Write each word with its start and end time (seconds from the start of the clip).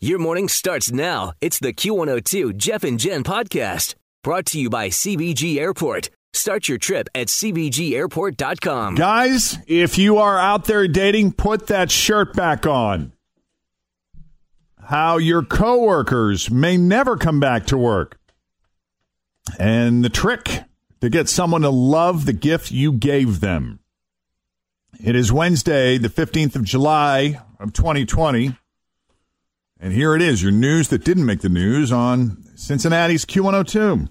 Your 0.00 0.20
morning 0.20 0.46
starts 0.46 0.92
now. 0.92 1.32
It's 1.40 1.58
the 1.58 1.72
Q102 1.72 2.56
Jeff 2.56 2.84
and 2.84 3.00
Jen 3.00 3.24
podcast 3.24 3.96
brought 4.22 4.46
to 4.46 4.60
you 4.60 4.70
by 4.70 4.90
CVG 4.90 5.58
Airport. 5.58 6.08
Start 6.32 6.68
your 6.68 6.78
trip 6.78 7.08
at 7.16 7.26
CVGAirport.com. 7.26 8.94
Guys, 8.94 9.58
if 9.66 9.98
you 9.98 10.18
are 10.18 10.38
out 10.38 10.66
there 10.66 10.86
dating, 10.86 11.32
put 11.32 11.66
that 11.66 11.90
shirt 11.90 12.32
back 12.34 12.64
on. 12.64 13.12
How 14.80 15.16
your 15.16 15.42
coworkers 15.42 16.48
may 16.48 16.76
never 16.76 17.16
come 17.16 17.40
back 17.40 17.66
to 17.66 17.76
work. 17.76 18.20
And 19.58 20.04
the 20.04 20.10
trick 20.10 20.62
to 21.00 21.10
get 21.10 21.28
someone 21.28 21.62
to 21.62 21.70
love 21.70 22.24
the 22.24 22.32
gift 22.32 22.70
you 22.70 22.92
gave 22.92 23.40
them. 23.40 23.80
It 25.02 25.16
is 25.16 25.32
Wednesday, 25.32 25.98
the 25.98 26.08
15th 26.08 26.54
of 26.54 26.62
July 26.62 27.40
of 27.58 27.72
2020. 27.72 28.56
And 29.80 29.92
here 29.92 30.14
it 30.14 30.22
is, 30.22 30.42
your 30.42 30.50
news 30.52 30.88
that 30.88 31.04
didn't 31.04 31.24
make 31.26 31.40
the 31.40 31.48
news 31.48 31.92
on 31.92 32.42
Cincinnati's 32.56 33.24
Q102. 33.24 34.08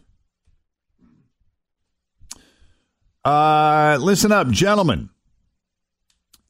Uh, 3.26 3.98
listen 4.00 4.32
up, 4.32 4.50
gentlemen. 4.50 5.10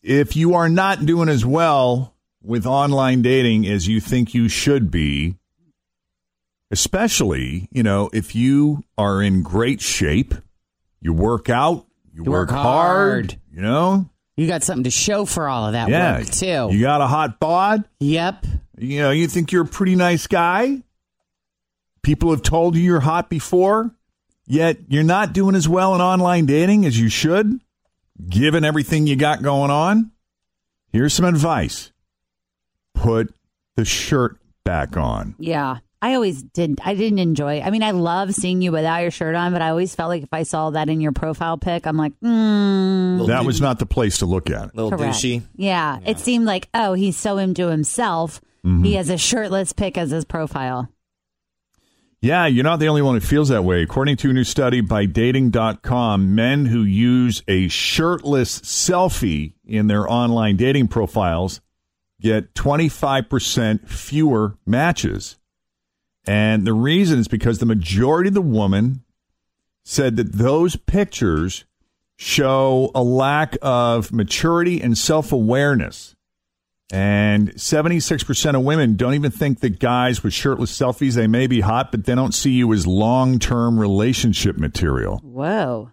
If 0.03 0.35
you 0.35 0.53
are 0.53 0.69
not 0.69 1.05
doing 1.05 1.29
as 1.29 1.45
well 1.45 2.13
with 2.43 2.65
online 2.65 3.21
dating 3.21 3.67
as 3.67 3.87
you 3.87 3.99
think 3.99 4.33
you 4.33 4.47
should 4.47 4.91
be, 4.91 5.35
especially, 6.69 7.67
you 7.71 7.81
know, 7.83 8.09
if 8.13 8.35
you 8.35 8.83
are 8.97 9.21
in 9.21 9.41
great 9.41 9.81
shape, 9.81 10.35
you 11.01 11.13
work 11.13 11.49
out, 11.49 11.87
you, 12.13 12.23
You 12.23 12.31
work, 12.31 12.49
work 12.49 12.57
hard, 12.57 13.31
hard. 13.31 13.41
you 13.51 13.61
know, 13.61 14.09
You 14.35 14.47
got 14.47 14.63
something 14.63 14.83
to 14.83 14.91
show 14.91 15.25
for 15.25 15.47
all 15.49 15.65
of 15.65 15.73
that 15.73 15.89
yeah, 15.89 16.19
work 16.19 16.29
too. 16.29 16.69
you 16.71 16.79
got 16.81 17.01
a 17.01 17.07
hot 17.07 17.39
bod, 17.39 17.83
yep. 17.99 18.45
You 18.77 18.99
know, 18.99 19.11
you 19.11 19.27
think 19.27 19.51
you're 19.51 19.63
a 19.63 19.67
pretty 19.67 19.95
nice 19.95 20.27
guy. 20.27 20.83
People 22.03 22.31
have 22.31 22.41
told 22.41 22.75
you 22.75 22.81
you're 22.81 22.99
hot 22.99 23.29
before, 23.29 23.91
yet 24.45 24.77
you're 24.87 25.03
not 25.03 25.33
doing 25.33 25.55
as 25.55 25.67
well 25.67 25.93
in 25.95 26.01
online 26.01 26.45
dating 26.45 26.85
as 26.85 26.99
you 26.99 27.09
should, 27.09 27.59
given 28.29 28.63
everything 28.63 29.07
you 29.07 29.15
got 29.15 29.41
going 29.41 29.71
on. 29.71 30.11
Here's 30.91 31.13
some 31.13 31.25
advice 31.25 31.91
put 32.93 33.33
the 33.75 33.85
shirt 33.85 34.39
back 34.63 34.97
on. 34.97 35.35
Yeah. 35.37 35.77
I 36.01 36.13
always 36.13 36.43
did. 36.43 36.79
I 36.83 36.93
didn't 36.93 37.19
enjoy. 37.19 37.59
I 37.61 37.71
mean, 37.71 37.81
I 37.81 37.91
love 37.91 38.33
seeing 38.33 38.61
you 38.61 38.71
without 38.71 39.01
your 39.01 39.09
shirt 39.11 39.33
on, 39.33 39.51
but 39.51 39.63
I 39.63 39.69
always 39.69 39.95
felt 39.95 40.09
like 40.09 40.21
if 40.21 40.31
I 40.31 40.43
saw 40.43 40.69
that 40.69 40.89
in 40.89 41.01
your 41.01 41.11
profile 41.11 41.57
pic, 41.57 41.87
I'm 41.87 41.97
like, 41.97 42.13
mm, 42.23 43.25
That 43.27 43.45
was 43.45 43.59
not 43.59 43.79
the 43.79 43.87
place 43.87 44.19
to 44.19 44.27
look 44.27 44.49
at. 44.51 44.69
It. 44.69 44.75
little 44.75 44.91
correct. 44.91 45.15
douchey. 45.15 45.41
Yeah. 45.55 45.97
It 46.05 46.19
seemed 46.19 46.45
like, 46.45 46.69
oh, 46.73 46.93
he's 46.93 47.17
so 47.17 47.37
into 47.39 47.67
himself. 47.67 48.41
Mm-hmm. 48.65 48.83
He 48.83 48.93
has 48.93 49.09
a 49.09 49.17
shirtless 49.17 49.73
pic 49.73 49.97
as 49.97 50.11
his 50.11 50.25
profile. 50.25 50.89
Yeah, 52.19 52.47
you're 52.47 52.63
not 52.63 52.79
the 52.79 52.87
only 52.87 53.03
one 53.03 53.13
who 53.13 53.21
feels 53.21 53.49
that 53.49 53.63
way. 53.63 53.83
According 53.83 54.17
to 54.17 54.31
a 54.31 54.33
new 54.33 54.43
study 54.43 54.81
by 54.81 55.05
dating.com, 55.05 56.33
men 56.33 56.65
who 56.65 56.81
use 56.81 57.43
a 57.47 57.67
shirtless 57.67 58.59
selfie 58.61 59.53
in 59.65 59.87
their 59.87 60.09
online 60.09 60.57
dating 60.57 60.87
profiles 60.87 61.61
get 62.19 62.55
25% 62.55 63.87
fewer 63.87 64.57
matches. 64.65 65.37
And 66.25 66.65
the 66.65 66.73
reason 66.73 67.19
is 67.19 67.27
because 67.27 67.59
the 67.59 67.65
majority 67.65 68.29
of 68.29 68.33
the 68.33 68.41
women 68.41 69.03
said 69.85 70.17
that 70.17 70.33
those 70.33 70.75
pictures 70.75 71.65
show 72.17 72.91
a 72.93 73.03
lack 73.03 73.57
of 73.61 74.11
maturity 74.11 74.81
and 74.81 74.97
self 74.97 75.31
awareness. 75.31 76.16
And 76.91 77.53
76% 77.55 78.55
of 78.55 78.61
women 78.63 78.95
don't 78.95 79.13
even 79.13 79.31
think 79.31 79.59
that 79.59 79.79
guys 79.79 80.23
with 80.23 80.33
shirtless 80.33 80.71
selfies, 80.77 81.15
they 81.15 81.27
may 81.27 81.45
be 81.47 81.59
hot, 81.59 81.91
but 81.91 82.05
they 82.05 82.15
don't 82.15 82.33
see 82.33 82.51
you 82.51 82.71
as 82.73 82.87
long 82.87 83.39
term 83.39 83.77
relationship 83.79 84.57
material. 84.57 85.17
Whoa. 85.23 85.91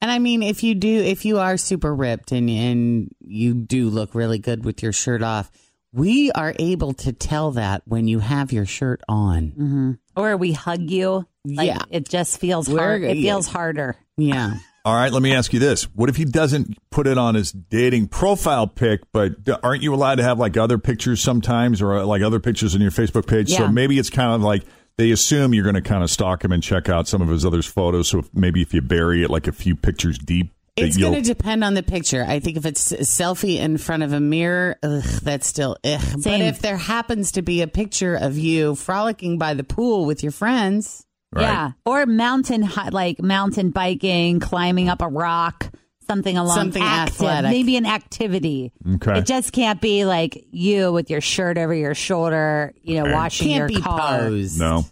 And 0.00 0.10
I 0.10 0.18
mean, 0.20 0.42
if 0.42 0.62
you 0.62 0.74
do, 0.74 0.88
if 0.88 1.24
you 1.24 1.38
are 1.38 1.56
super 1.56 1.94
ripped 1.94 2.32
and 2.32 2.48
and 2.48 3.10
you 3.20 3.52
do 3.54 3.90
look 3.90 4.14
really 4.14 4.38
good 4.38 4.64
with 4.64 4.82
your 4.82 4.92
shirt 4.92 5.22
off, 5.22 5.50
we 5.92 6.30
are 6.32 6.54
able 6.58 6.92
to 6.94 7.12
tell 7.12 7.50
that 7.52 7.82
when 7.84 8.06
you 8.06 8.20
have 8.20 8.52
your 8.52 8.64
shirt 8.66 9.02
on. 9.08 9.48
hmm 9.48 9.92
Or 10.16 10.36
we 10.36 10.52
hug 10.52 10.88
you. 10.88 11.26
Like, 11.44 11.66
Yeah. 11.66 11.82
It 11.90 12.08
just 12.08 12.38
feels 12.40 12.68
We're- 12.68 12.80
hard. 12.80 13.02
It 13.02 13.16
yeah. 13.18 13.32
feels 13.32 13.48
harder. 13.48 13.96
Yeah. 14.16 14.54
All 14.84 14.94
right, 14.94 15.12
let 15.12 15.22
me 15.22 15.34
ask 15.34 15.52
you 15.52 15.58
this. 15.58 15.84
What 15.94 16.08
if 16.08 16.16
he 16.16 16.24
doesn't 16.24 16.78
put 16.90 17.06
it 17.06 17.18
on 17.18 17.34
his 17.34 17.52
dating 17.52 18.08
profile 18.08 18.66
pic, 18.66 19.00
but 19.12 19.32
aren't 19.62 19.82
you 19.82 19.92
allowed 19.92 20.14
to 20.14 20.22
have 20.22 20.38
like 20.38 20.56
other 20.56 20.78
pictures 20.78 21.20
sometimes 21.20 21.82
or 21.82 21.96
uh, 21.98 22.04
like 22.06 22.22
other 22.22 22.40
pictures 22.40 22.74
on 22.74 22.80
your 22.80 22.90
Facebook 22.90 23.26
page? 23.26 23.50
So 23.50 23.68
maybe 23.68 23.98
it's 23.98 24.08
kind 24.10 24.32
of 24.32 24.42
like 24.42 24.62
they 24.96 25.10
assume 25.10 25.52
you're 25.52 25.64
going 25.64 25.74
to 25.74 25.82
kind 25.82 26.02
of 26.02 26.10
stalk 26.10 26.42
him 26.44 26.52
and 26.52 26.62
check 26.62 26.88
out 26.88 27.06
some 27.06 27.20
of 27.20 27.28
his 27.28 27.44
other 27.44 27.60
photos. 27.60 28.08
So 28.08 28.20
if, 28.20 28.34
maybe 28.34 28.62
if 28.62 28.72
you 28.72 28.80
bury 28.80 29.22
it 29.22 29.30
like 29.30 29.46
a 29.46 29.52
few 29.52 29.76
pictures 29.76 30.16
deep, 30.18 30.52
It's 30.76 30.96
going 30.96 31.14
to 31.14 31.20
depend 31.22 31.64
on 31.64 31.74
the 31.74 31.82
picture. 31.82 32.24
I 32.26 32.38
think 32.38 32.56
if 32.56 32.64
it's 32.64 32.92
a 32.92 32.98
selfie 32.98 33.58
in 33.58 33.78
front 33.78 34.04
of 34.04 34.12
a 34.12 34.20
mirror, 34.20 34.76
ugh, 34.82 35.02
that's 35.02 35.46
still 35.46 35.76
ugh. 35.84 36.00
But 36.22 36.40
if 36.40 36.60
there 36.60 36.76
happens 36.76 37.32
to 37.32 37.42
be 37.42 37.62
a 37.62 37.66
picture 37.66 38.14
of 38.14 38.38
you 38.38 38.74
frolicking 38.76 39.38
by 39.38 39.54
the 39.54 39.64
pool 39.64 40.06
with 40.06 40.22
your 40.22 40.32
friends, 40.32 41.04
Right. 41.32 41.42
Yeah. 41.42 41.72
Or 41.84 42.06
mountain, 42.06 42.68
like 42.90 43.20
mountain 43.22 43.70
biking, 43.70 44.40
climbing 44.40 44.88
up 44.88 45.02
a 45.02 45.08
rock, 45.08 45.70
something 46.06 46.36
along 46.38 46.56
Something 46.56 46.82
active, 46.82 47.16
athletic. 47.16 47.50
Maybe 47.50 47.76
an 47.76 47.84
activity. 47.86 48.72
Okay. 48.94 49.18
It 49.18 49.26
just 49.26 49.52
can't 49.52 49.80
be 49.80 50.04
like 50.06 50.46
you 50.50 50.90
with 50.92 51.10
your 51.10 51.20
shirt 51.20 51.58
over 51.58 51.74
your 51.74 51.94
shoulder, 51.94 52.72
you 52.82 52.94
know, 52.96 53.04
Right. 53.04 53.14
washing 53.14 53.48
can't 53.48 53.58
your 53.70 53.80
be 53.80 53.80
car. 53.84 54.20
posed. 54.20 54.58
no. 54.58 54.86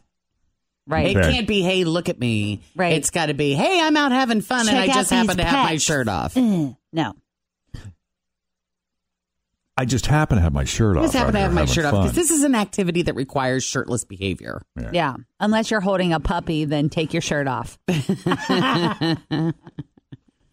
Right. 0.88 1.16
It 1.16 1.20
can't 1.20 1.48
be, 1.48 1.62
hey, 1.62 1.82
look 1.84 2.08
at 2.08 2.18
me. 2.20 2.60
Right. 2.76 2.92
It's 2.92 3.10
got 3.10 3.26
to 3.26 3.34
be, 3.34 3.54
hey, 3.54 3.80
I'm 3.82 3.96
out 3.96 4.12
having 4.12 4.40
fun 4.40 4.68
and 4.68 4.78
I 4.78 4.86
just 4.86 5.10
happen 5.10 5.26
these 5.28 5.36
to 5.36 5.44
have 5.44 5.68
my 5.70 5.76
shirt 5.78 6.06
off. 6.06 6.36
Eh, 6.36 6.70
no. 6.92 7.14
I 9.76 9.84
just 9.84 10.06
happen 10.06 10.36
to 10.36 10.42
have 10.42 10.54
my 10.54 10.64
shirt 10.64 10.96
I 10.96 11.00
off. 11.00 11.04
just 11.06 11.14
happen 11.14 11.34
to 11.34 11.40
have 11.40 11.52
my 11.52 11.60
having 11.60 11.74
shirt 11.74 11.84
off 11.84 12.04
because 12.04 12.14
this 12.14 12.30
is 12.30 12.44
an 12.44 12.54
activity 12.54 13.02
that 13.02 13.14
requires 13.14 13.62
shirtless 13.62 14.04
behavior. 14.04 14.62
Yeah. 14.92 15.16
Unless 15.38 15.70
you're 15.70 15.82
holding 15.82 16.14
a 16.14 16.20
puppy, 16.20 16.64
then 16.64 16.88
take 16.88 17.12
your 17.12 17.20
shirt 17.20 17.46
off. 17.46 17.78
the 17.86 19.54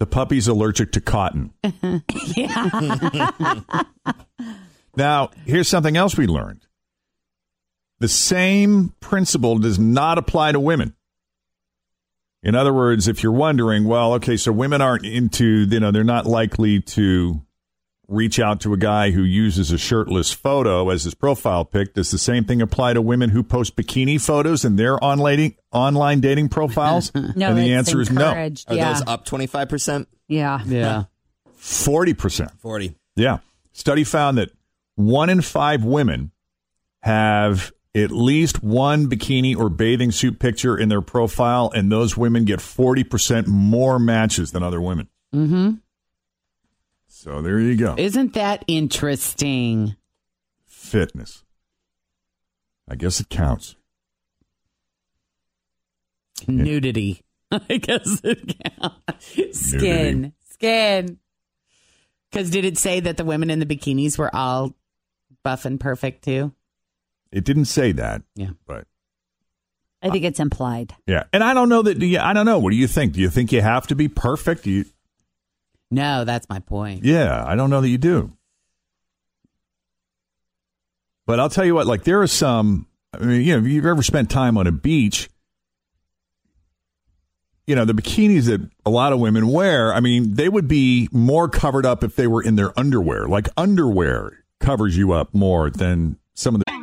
puppy's 0.09 0.47
allergic 0.49 0.91
to 0.93 1.01
cotton. 1.01 1.53
yeah. 2.35 3.61
Now, 4.95 5.31
here's 5.45 5.69
something 5.69 5.95
else 5.97 6.17
we 6.17 6.27
learned. 6.27 6.67
The 7.99 8.09
same 8.09 8.93
principle 8.99 9.57
does 9.57 9.79
not 9.79 10.17
apply 10.17 10.51
to 10.51 10.59
women. 10.59 10.95
In 12.43 12.55
other 12.55 12.73
words, 12.73 13.07
if 13.07 13.23
you're 13.23 13.31
wondering, 13.31 13.85
well, 13.85 14.15
okay, 14.15 14.35
so 14.35 14.51
women 14.51 14.81
aren't 14.81 15.05
into, 15.05 15.65
you 15.69 15.79
know, 15.79 15.91
they're 15.91 16.03
not 16.03 16.25
likely 16.25 16.81
to 16.81 17.41
reach 18.07 18.39
out 18.39 18.61
to 18.61 18.73
a 18.73 18.77
guy 18.77 19.11
who 19.11 19.23
uses 19.23 19.71
a 19.71 19.77
shirtless 19.77 20.31
photo 20.31 20.89
as 20.89 21.03
his 21.03 21.13
profile 21.13 21.65
pic. 21.65 21.93
Does 21.93 22.11
the 22.11 22.17
same 22.17 22.43
thing 22.43 22.61
apply 22.61 22.93
to 22.93 23.01
women 23.01 23.29
who 23.29 23.43
post 23.43 23.75
bikini 23.75 24.21
photos 24.21 24.65
in 24.65 24.75
their 24.75 25.03
online 25.03 25.55
online 25.71 26.19
dating 26.19 26.49
profiles? 26.49 27.11
No, 27.35 27.49
and 27.49 27.57
the 27.57 27.73
answer 27.73 28.01
is 28.01 28.11
no. 28.11 28.27
encouraged. 28.27 28.69
Are 28.69 28.75
yeah. 28.75 28.93
those 28.93 29.03
up 29.07 29.25
25%? 29.25 30.05
yeah. 30.27 30.61
Yeah. 30.65 31.03
40%. 31.59 32.59
40. 32.59 32.95
Yeah. 33.15 33.39
Study 33.71 34.03
found 34.03 34.37
that 34.37 34.51
one 34.95 35.29
in 35.29 35.41
five 35.41 35.83
women 35.83 36.31
have 37.01 37.71
at 37.95 38.11
least 38.11 38.63
one 38.63 39.09
bikini 39.09 39.55
or 39.55 39.69
bathing 39.69 40.11
suit 40.11 40.39
picture 40.39 40.77
in 40.77 40.89
their 40.89 41.01
profile, 41.01 41.71
and 41.73 41.91
those 41.91 42.17
women 42.17 42.45
get 42.45 42.59
40% 42.59 43.47
more 43.47 43.99
matches 43.99 44.51
than 44.51 44.63
other 44.63 44.81
women. 44.81 45.07
Mm-hmm. 45.33 45.71
So 47.23 47.41
there 47.41 47.57
you 47.57 47.77
go. 47.77 47.95
Isn't 47.97 48.33
that 48.33 48.65
interesting? 48.67 49.95
Fitness. 50.65 51.45
I 52.89 52.95
guess 52.95 53.21
it 53.21 53.29
counts. 53.29 53.77
Nudity. 56.47 57.21
I 57.51 57.77
guess 57.77 58.19
it 58.25 58.55
counts. 58.77 59.57
Skin. 59.57 60.21
Nudity. 60.21 60.33
Skin. 60.49 61.19
Because 62.29 62.49
did 62.49 62.65
it 62.65 62.77
say 62.77 62.99
that 62.99 63.15
the 63.15 63.23
women 63.23 63.49
in 63.49 63.59
the 63.59 63.65
bikinis 63.65 64.17
were 64.17 64.33
all 64.35 64.73
buff 65.43 65.63
and 65.63 65.79
perfect 65.79 66.25
too? 66.25 66.51
It 67.31 67.45
didn't 67.45 67.65
say 67.65 67.93
that, 67.93 68.23
Yeah. 68.35 68.49
but 68.67 68.85
I 70.01 70.09
think 70.09 70.25
it's 70.25 70.41
implied. 70.41 70.93
yeah. 71.07 71.23
And 71.31 71.41
I 71.41 71.53
don't 71.53 71.69
know 71.69 71.83
that. 71.83 71.97
Do 71.99 72.05
you, 72.05 72.19
I 72.19 72.33
don't 72.33 72.45
know. 72.45 72.59
What 72.59 72.71
do 72.71 72.75
you 72.75 72.87
think? 72.87 73.13
Do 73.13 73.21
you 73.21 73.29
think 73.29 73.53
you 73.53 73.61
have 73.61 73.87
to 73.87 73.95
be 73.95 74.09
perfect? 74.09 74.65
Do 74.65 74.71
you, 74.71 74.85
No, 75.93 76.25
that's 76.25 76.49
my 76.49 76.59
point. 76.59 77.03
Yeah, 77.03 77.43
I 77.45 77.55
don't 77.55 77.69
know 77.69 77.81
that 77.81 77.89
you 77.89 77.97
do. 77.97 78.33
But 81.25 81.39
I'll 81.39 81.49
tell 81.49 81.65
you 81.65 81.75
what, 81.75 81.87
like 81.87 82.03
there 82.03 82.21
are 82.21 82.27
some 82.27 82.87
I 83.13 83.19
mean, 83.19 83.41
you 83.41 83.53
know, 83.53 83.65
if 83.65 83.71
you've 83.71 83.85
ever 83.85 84.01
spent 84.01 84.29
time 84.29 84.57
on 84.57 84.67
a 84.67 84.71
beach, 84.71 85.29
you 87.67 87.75
know, 87.75 87.85
the 87.85 87.93
bikinis 87.93 88.45
that 88.45 88.67
a 88.85 88.89
lot 88.89 89.13
of 89.13 89.19
women 89.19 89.47
wear, 89.47 89.93
I 89.93 89.99
mean, 89.99 90.33
they 90.33 90.49
would 90.49 90.67
be 90.67 91.07
more 91.11 91.47
covered 91.47 91.85
up 91.85 92.03
if 92.03 92.15
they 92.15 92.27
were 92.27 92.41
in 92.41 92.55
their 92.55 92.77
underwear. 92.77 93.27
Like 93.27 93.47
underwear 93.55 94.43
covers 94.59 94.97
you 94.97 95.13
up 95.13 95.33
more 95.33 95.69
than 95.69 96.17
some 96.33 96.55
of 96.55 96.61
the 96.65 96.82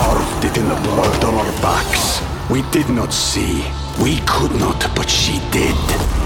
Carved 0.00 0.44
it 0.46 0.56
in 0.56 0.66
the 0.68 0.74
blood 0.76 1.24
on 1.24 1.34
our 1.34 1.52
backs. 1.60 2.22
We 2.48 2.62
did 2.70 2.88
not 2.88 3.12
see. 3.12 3.64
We 4.02 4.16
could 4.26 4.52
not, 4.58 4.80
but 4.96 5.10
she 5.10 5.38
did. 5.50 5.76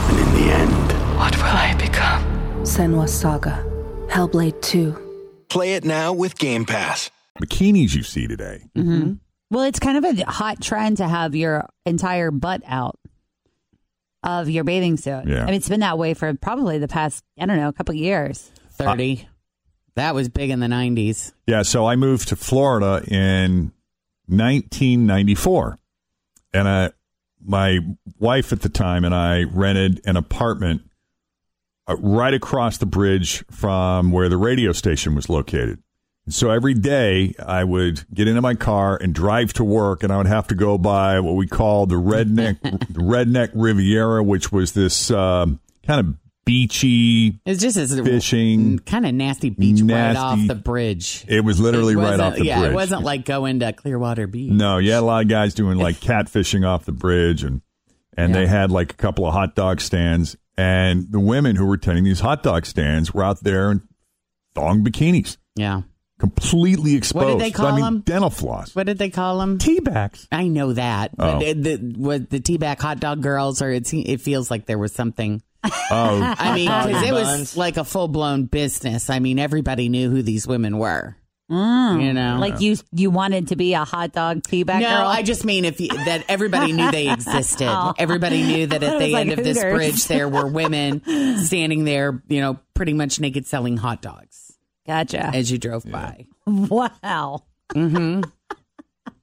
And 0.08 0.18
in 0.18 0.34
the 0.34 0.52
end, 0.52 0.92
What 1.18 1.36
will 1.36 1.44
I 1.44 1.74
become? 1.76 2.22
Senua's 2.62 3.12
Saga. 3.12 3.64
Hellblade 4.08 4.60
2. 4.62 5.46
Play 5.48 5.74
it 5.74 5.84
now 5.84 6.12
with 6.12 6.38
Game 6.38 6.64
Pass. 6.64 7.10
bikinis 7.42 7.94
you 7.94 8.02
see 8.04 8.28
today. 8.28 8.62
Mm-hmm. 8.76 9.14
Well, 9.50 9.64
it's 9.64 9.80
kind 9.80 9.98
of 9.98 10.04
a 10.04 10.24
hot 10.30 10.60
trend 10.60 10.98
to 10.98 11.08
have 11.08 11.34
your 11.34 11.68
entire 11.84 12.30
butt 12.30 12.62
out 12.66 12.98
of 14.22 14.48
your 14.48 14.62
bathing 14.64 14.96
suit. 14.96 15.24
Yeah. 15.26 15.42
I 15.42 15.46
mean, 15.46 15.54
it's 15.54 15.68
been 15.68 15.80
that 15.80 15.98
way 15.98 16.14
for 16.14 16.32
probably 16.34 16.78
the 16.78 16.88
past, 16.88 17.24
I 17.40 17.46
don't 17.46 17.56
know, 17.56 17.68
a 17.68 17.72
couple 17.72 17.94
years. 17.94 18.50
30. 18.72 19.28
That 19.96 20.14
was 20.14 20.28
big 20.28 20.50
in 20.50 20.60
the 20.60 20.66
90s. 20.66 21.32
Yeah, 21.46 21.62
so 21.62 21.86
I 21.86 21.96
moved 21.96 22.28
to 22.28 22.36
Florida 22.36 23.04
in 23.06 23.72
1994, 24.26 25.78
and 26.52 26.68
I, 26.68 26.90
my 27.44 27.78
wife 28.18 28.52
at 28.52 28.62
the 28.62 28.68
time 28.68 29.04
and 29.04 29.14
I 29.14 29.42
rented 29.42 30.00
an 30.04 30.16
apartment 30.16 30.82
uh, 31.86 31.96
right 31.96 32.34
across 32.34 32.78
the 32.78 32.86
bridge 32.86 33.44
from 33.50 34.10
where 34.10 34.28
the 34.28 34.36
radio 34.38 34.72
station 34.72 35.14
was 35.14 35.28
located. 35.28 35.82
And 36.24 36.34
so 36.34 36.50
every 36.50 36.72
day 36.72 37.34
I 37.44 37.64
would 37.64 38.06
get 38.12 38.26
into 38.26 38.40
my 38.40 38.54
car 38.54 38.96
and 39.00 39.14
drive 39.14 39.52
to 39.54 39.64
work, 39.64 40.02
and 40.02 40.10
I 40.10 40.16
would 40.16 40.26
have 40.26 40.46
to 40.48 40.54
go 40.54 40.78
by 40.78 41.20
what 41.20 41.34
we 41.34 41.46
call 41.46 41.86
the 41.86 41.96
redneck 41.96 42.60
the 42.62 43.00
redneck 43.00 43.50
Riviera, 43.54 44.22
which 44.22 44.50
was 44.50 44.72
this 44.72 45.10
um, 45.10 45.60
kind 45.86 46.00
of 46.00 46.14
beachy 46.44 47.40
It's 47.46 47.60
just 47.60 47.76
as 47.76 47.98
fishing. 47.98 48.78
kind 48.80 49.06
of 49.06 49.14
nasty 49.14 49.50
beach 49.50 49.80
right 49.82 50.16
off 50.16 50.38
the 50.46 50.54
bridge. 50.54 51.24
It 51.28 51.44
was 51.44 51.60
literally 51.60 51.94
It 51.94 51.98
right 51.98 52.14
off 52.20 52.32
wasn't- 52.32 52.38
the 52.40 52.44
yeah, 52.46 52.58
bridge. 52.60 52.70
it 52.70 52.74
wasn't 52.74 53.02
like 53.02 53.24
going 53.24 53.60
to 53.60 53.72
Clearwater 53.72 54.26
Beach. 54.26 54.50
No, 54.52 54.78
you 54.78 54.92
had 54.92 55.00
a 55.02 55.06
lot 55.06 55.22
of 55.22 55.28
guys 55.28 55.54
doing 55.54 55.78
like 55.78 55.96
catfishing 56.00 56.66
off 56.66 56.84
the 56.84 56.92
bridge, 56.92 57.42
and 57.42 57.60
and 58.16 58.34
they 58.34 58.46
had 58.46 58.70
like 58.70 58.92
a 58.92 58.96
couple 58.96 59.26
of 59.26 59.32
hot 59.34 59.54
dog 59.54 59.80
stands, 59.80 60.36
and 60.56 61.10
the 61.10 61.20
women 61.20 61.56
who 61.56 61.66
were 61.66 61.76
tending 61.76 62.04
these 62.04 62.20
hot 62.20 62.42
dog 62.42 62.66
stands 62.66 63.12
were 63.12 63.24
out 63.24 63.42
there 63.42 63.70
in 63.72 63.82
thong 64.54 64.84
bikinis, 64.84 65.36
Yeah. 65.56 65.82
completely 66.20 66.94
exposed. 66.94 67.24
What 67.26 67.32
did 67.32 67.40
they 67.40 67.50
So, 67.52 67.62
I 67.64 67.66
call 67.66 67.72
mean, 67.76 67.84
them? 67.84 68.00
Dental 68.06 68.30
floss, 68.30 68.74
What 68.76 68.86
did 68.86 68.98
they 68.98 69.10
call 69.10 69.38
them? 69.40 69.58
Teabags. 69.58 70.28
I 70.30 70.46
know 70.46 70.72
that. 70.74 71.10
Oh. 71.18 71.38
But 71.40 71.40
the, 71.40 71.52
the, 71.76 71.94
what, 71.98 72.30
the 72.30 72.38
T-back 72.40 72.80
hot 72.80 73.00
dog 73.00 73.20
girls, 73.20 73.60
or 73.60 73.70
it, 73.70 73.92
it 73.92 74.20
feels 74.20 74.48
like 74.50 74.66
there 74.66 74.78
was 74.78 74.92
something. 74.94 75.42
Oh, 75.90 76.34
I 76.38 76.54
mean, 76.54 76.66
because 76.68 77.02
it 77.02 77.12
was 77.12 77.56
like 77.56 77.76
a 77.76 77.84
full-blown 77.84 78.44
business. 78.44 79.10
I 79.10 79.18
mean, 79.18 79.38
everybody 79.38 79.88
knew 79.88 80.10
who 80.10 80.22
these 80.22 80.46
women 80.46 80.78
were. 80.78 81.16
Mm. 81.50 82.02
You 82.02 82.12
know? 82.14 82.38
Like 82.40 82.60
you, 82.60 82.76
you 82.92 83.10
wanted 83.10 83.48
to 83.48 83.56
be 83.56 83.74
a 83.74 83.84
hot 83.84 84.12
dog 84.12 84.42
teabag 84.42 84.80
no, 84.80 84.88
girl. 84.88 85.06
I 85.06 85.22
just 85.22 85.44
mean 85.44 85.64
if 85.64 85.78
you, 85.78 85.88
that 85.88 86.24
everybody 86.28 86.72
knew 86.72 86.90
they 86.90 87.10
existed. 87.10 87.68
Oh. 87.74 87.94
Everybody 87.98 88.42
knew 88.42 88.66
that 88.66 88.82
at 88.82 88.92
was 88.94 89.02
the 89.02 89.12
like 89.12 89.28
end 89.28 89.38
of 89.38 89.44
this 89.44 89.60
bridge 89.60 90.04
there 90.06 90.28
were 90.28 90.46
women 90.46 91.02
standing 91.38 91.84
there, 91.84 92.22
you 92.28 92.40
know, 92.40 92.58
pretty 92.74 92.92
much 92.92 93.18
naked 93.20 93.46
selling 93.46 93.76
hot 93.76 94.02
dogs 94.02 94.56
gotcha. 94.86 95.30
as 95.34 95.50
you 95.50 95.58
drove 95.58 95.84
by. 95.90 96.26
Wow. 96.46 97.44
Mm-hmm. 97.74 98.22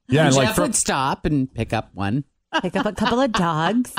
yeah, 0.08 0.26
and 0.26 0.34
like 0.34 0.48
Jeff 0.48 0.56
for, 0.56 0.62
would 0.62 0.74
stop 0.74 1.24
and 1.24 1.52
pick 1.52 1.72
up 1.72 1.90
one. 1.94 2.24
Pick 2.60 2.76
up 2.76 2.86
a 2.86 2.92
couple 2.92 3.20
of 3.20 3.32
dogs. 3.32 3.92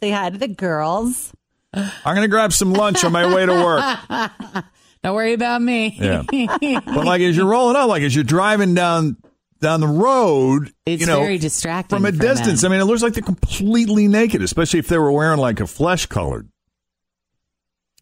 Say 0.00 0.10
hi 0.10 0.30
to 0.30 0.38
the 0.38 0.48
girls. 0.48 1.32
I'm 1.74 2.14
gonna 2.14 2.28
grab 2.28 2.52
some 2.52 2.72
lunch 2.72 3.04
on 3.04 3.12
my 3.12 3.32
way 3.34 3.46
to 3.46 3.52
work. 3.52 4.64
Don't 5.02 5.14
worry 5.14 5.32
about 5.34 5.60
me. 5.60 5.96
Yeah. 6.00 6.22
But 6.84 7.04
like 7.04 7.20
as 7.20 7.36
you're 7.36 7.46
rolling 7.46 7.76
up, 7.76 7.88
like 7.88 8.02
as 8.02 8.14
you're 8.14 8.24
driving 8.24 8.74
down 8.74 9.16
down 9.60 9.80
the 9.80 9.86
road, 9.88 10.72
It's 10.86 11.00
you 11.00 11.06
know, 11.06 11.20
very 11.20 11.38
distracting 11.38 11.96
from 11.96 12.04
a 12.06 12.12
for 12.12 12.18
distance. 12.18 12.62
men. 12.62 12.72
I 12.72 12.74
mean, 12.74 12.80
it 12.82 12.84
looks 12.86 13.02
like 13.02 13.14
they're 13.14 13.22
completely 13.22 14.08
naked, 14.08 14.42
especially 14.42 14.78
if 14.78 14.88
they 14.88 14.98
were 14.98 15.12
wearing 15.12 15.38
like 15.38 15.60
a 15.60 15.66
flesh 15.66 16.06
colored. 16.06 16.48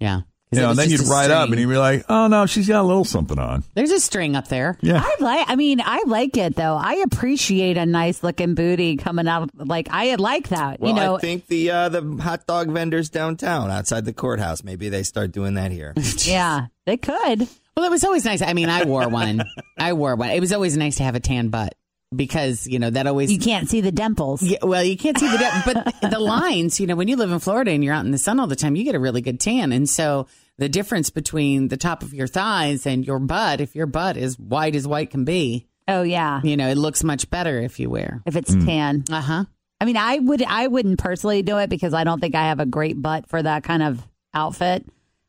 yeah. 0.00 0.22
'Cause 0.52 0.58
You 0.58 0.64
know, 0.64 0.70
and 0.70 0.78
then 0.78 0.90
you'd 0.90 0.98
just 0.98 1.08
a 1.10 1.12
ride 1.12 1.30
up 1.30 1.48
and 1.48 1.58
you'd 1.58 1.66
be 1.68 1.78
like, 1.78 2.04
"Oh 2.10 2.26
no, 2.26 2.44
she's 2.44 2.68
got 2.68 2.82
a 2.82 2.86
little 2.86 3.06
something 3.06 3.38
on." 3.38 3.64
There's 3.74 3.90
a 3.90 3.98
string 3.98 4.36
up 4.36 4.48
there. 4.48 4.76
Yeah, 4.82 5.02
I 5.02 5.16
like. 5.18 5.46
I 5.48 5.56
mean, 5.56 5.80
I 5.82 6.02
like 6.06 6.36
it 6.36 6.56
though. 6.56 6.76
I 6.76 7.02
appreciate 7.06 7.78
a 7.78 7.86
nice 7.86 8.22
looking 8.22 8.54
booty 8.54 8.98
coming 8.98 9.26
out. 9.28 9.48
Like 9.56 9.88
I 9.90 10.14
like 10.16 10.50
that. 10.50 10.78
Well, 10.78 10.90
you 10.90 10.96
know, 10.96 11.16
I 11.16 11.20
think 11.20 11.46
the 11.46 11.70
uh, 11.70 11.88
the 11.88 12.02
hot 12.22 12.46
dog 12.46 12.68
vendors 12.70 13.08
downtown 13.08 13.70
outside 13.70 14.04
the 14.04 14.12
courthouse, 14.12 14.62
maybe 14.62 14.90
they 14.90 15.02
start 15.04 15.32
doing 15.32 15.54
that 15.54 15.72
here. 15.72 15.94
yeah, 16.18 16.66
they 16.84 16.98
could. 16.98 17.48
Well, 17.74 17.86
it 17.86 17.90
was 17.90 18.04
always 18.04 18.26
nice. 18.26 18.42
I 18.42 18.52
mean, 18.52 18.68
I 18.68 18.84
wore 18.84 19.08
one. 19.08 19.42
I 19.78 19.94
wore 19.94 20.14
one. 20.16 20.28
It 20.28 20.40
was 20.40 20.52
always 20.52 20.76
nice 20.76 20.96
to 20.96 21.04
have 21.04 21.14
a 21.14 21.20
tan 21.20 21.48
butt 21.48 21.74
because 22.14 22.66
you 22.66 22.78
know 22.78 22.90
that 22.90 23.06
always 23.06 23.32
You 23.32 23.38
can't 23.38 23.70
see 23.70 23.80
the 23.80 23.90
dimples. 23.90 24.42
Yeah, 24.42 24.58
well, 24.62 24.84
you 24.84 24.98
can't 24.98 25.18
see 25.18 25.30
the 25.30 25.38
depth, 25.38 25.64
but 26.00 26.10
the 26.10 26.18
lines. 26.18 26.78
You 26.78 26.86
know, 26.86 26.94
when 26.96 27.08
you 27.08 27.16
live 27.16 27.32
in 27.32 27.38
Florida 27.38 27.70
and 27.70 27.82
you're 27.82 27.94
out 27.94 28.04
in 28.04 28.10
the 28.10 28.18
sun 28.18 28.38
all 28.38 28.46
the 28.46 28.56
time, 28.56 28.76
you 28.76 28.84
get 28.84 28.94
a 28.94 28.98
really 29.00 29.22
good 29.22 29.40
tan. 29.40 29.72
And 29.72 29.88
so 29.88 30.26
the 30.62 30.68
difference 30.68 31.10
between 31.10 31.66
the 31.66 31.76
top 31.76 32.04
of 32.04 32.14
your 32.14 32.28
thighs 32.28 32.86
and 32.86 33.04
your 33.04 33.18
butt, 33.18 33.60
if 33.60 33.74
your 33.74 33.86
butt 33.86 34.16
is 34.16 34.38
white 34.38 34.76
as 34.76 34.86
white 34.86 35.10
can 35.10 35.24
be, 35.24 35.66
Oh 35.88 36.02
yeah, 36.02 36.40
you 36.44 36.56
know, 36.56 36.68
it 36.68 36.78
looks 36.78 37.02
much 37.02 37.28
better 37.30 37.58
if 37.58 37.80
you 37.80 37.90
wear. 37.90 38.22
if 38.26 38.36
it's 38.36 38.54
tan. 38.54 39.02
Uh 39.10 39.20
huh. 39.20 39.44
I 39.80 39.84
mean, 39.86 39.96
I 39.96 40.20
would. 40.20 40.40
I 40.40 40.68
wouldn't 40.68 41.00
personally 41.00 41.42
do 41.42 41.58
it 41.58 41.68
because 41.68 41.92
I 41.94 42.04
don't 42.04 42.20
think 42.20 42.36
I 42.36 42.44
have 42.44 42.60
a 42.60 42.66
great 42.66 43.02
butt 43.02 43.28
for 43.28 43.42
that 43.42 43.64
kind 43.64 43.82
of 43.82 44.06
outfit. 44.32 44.86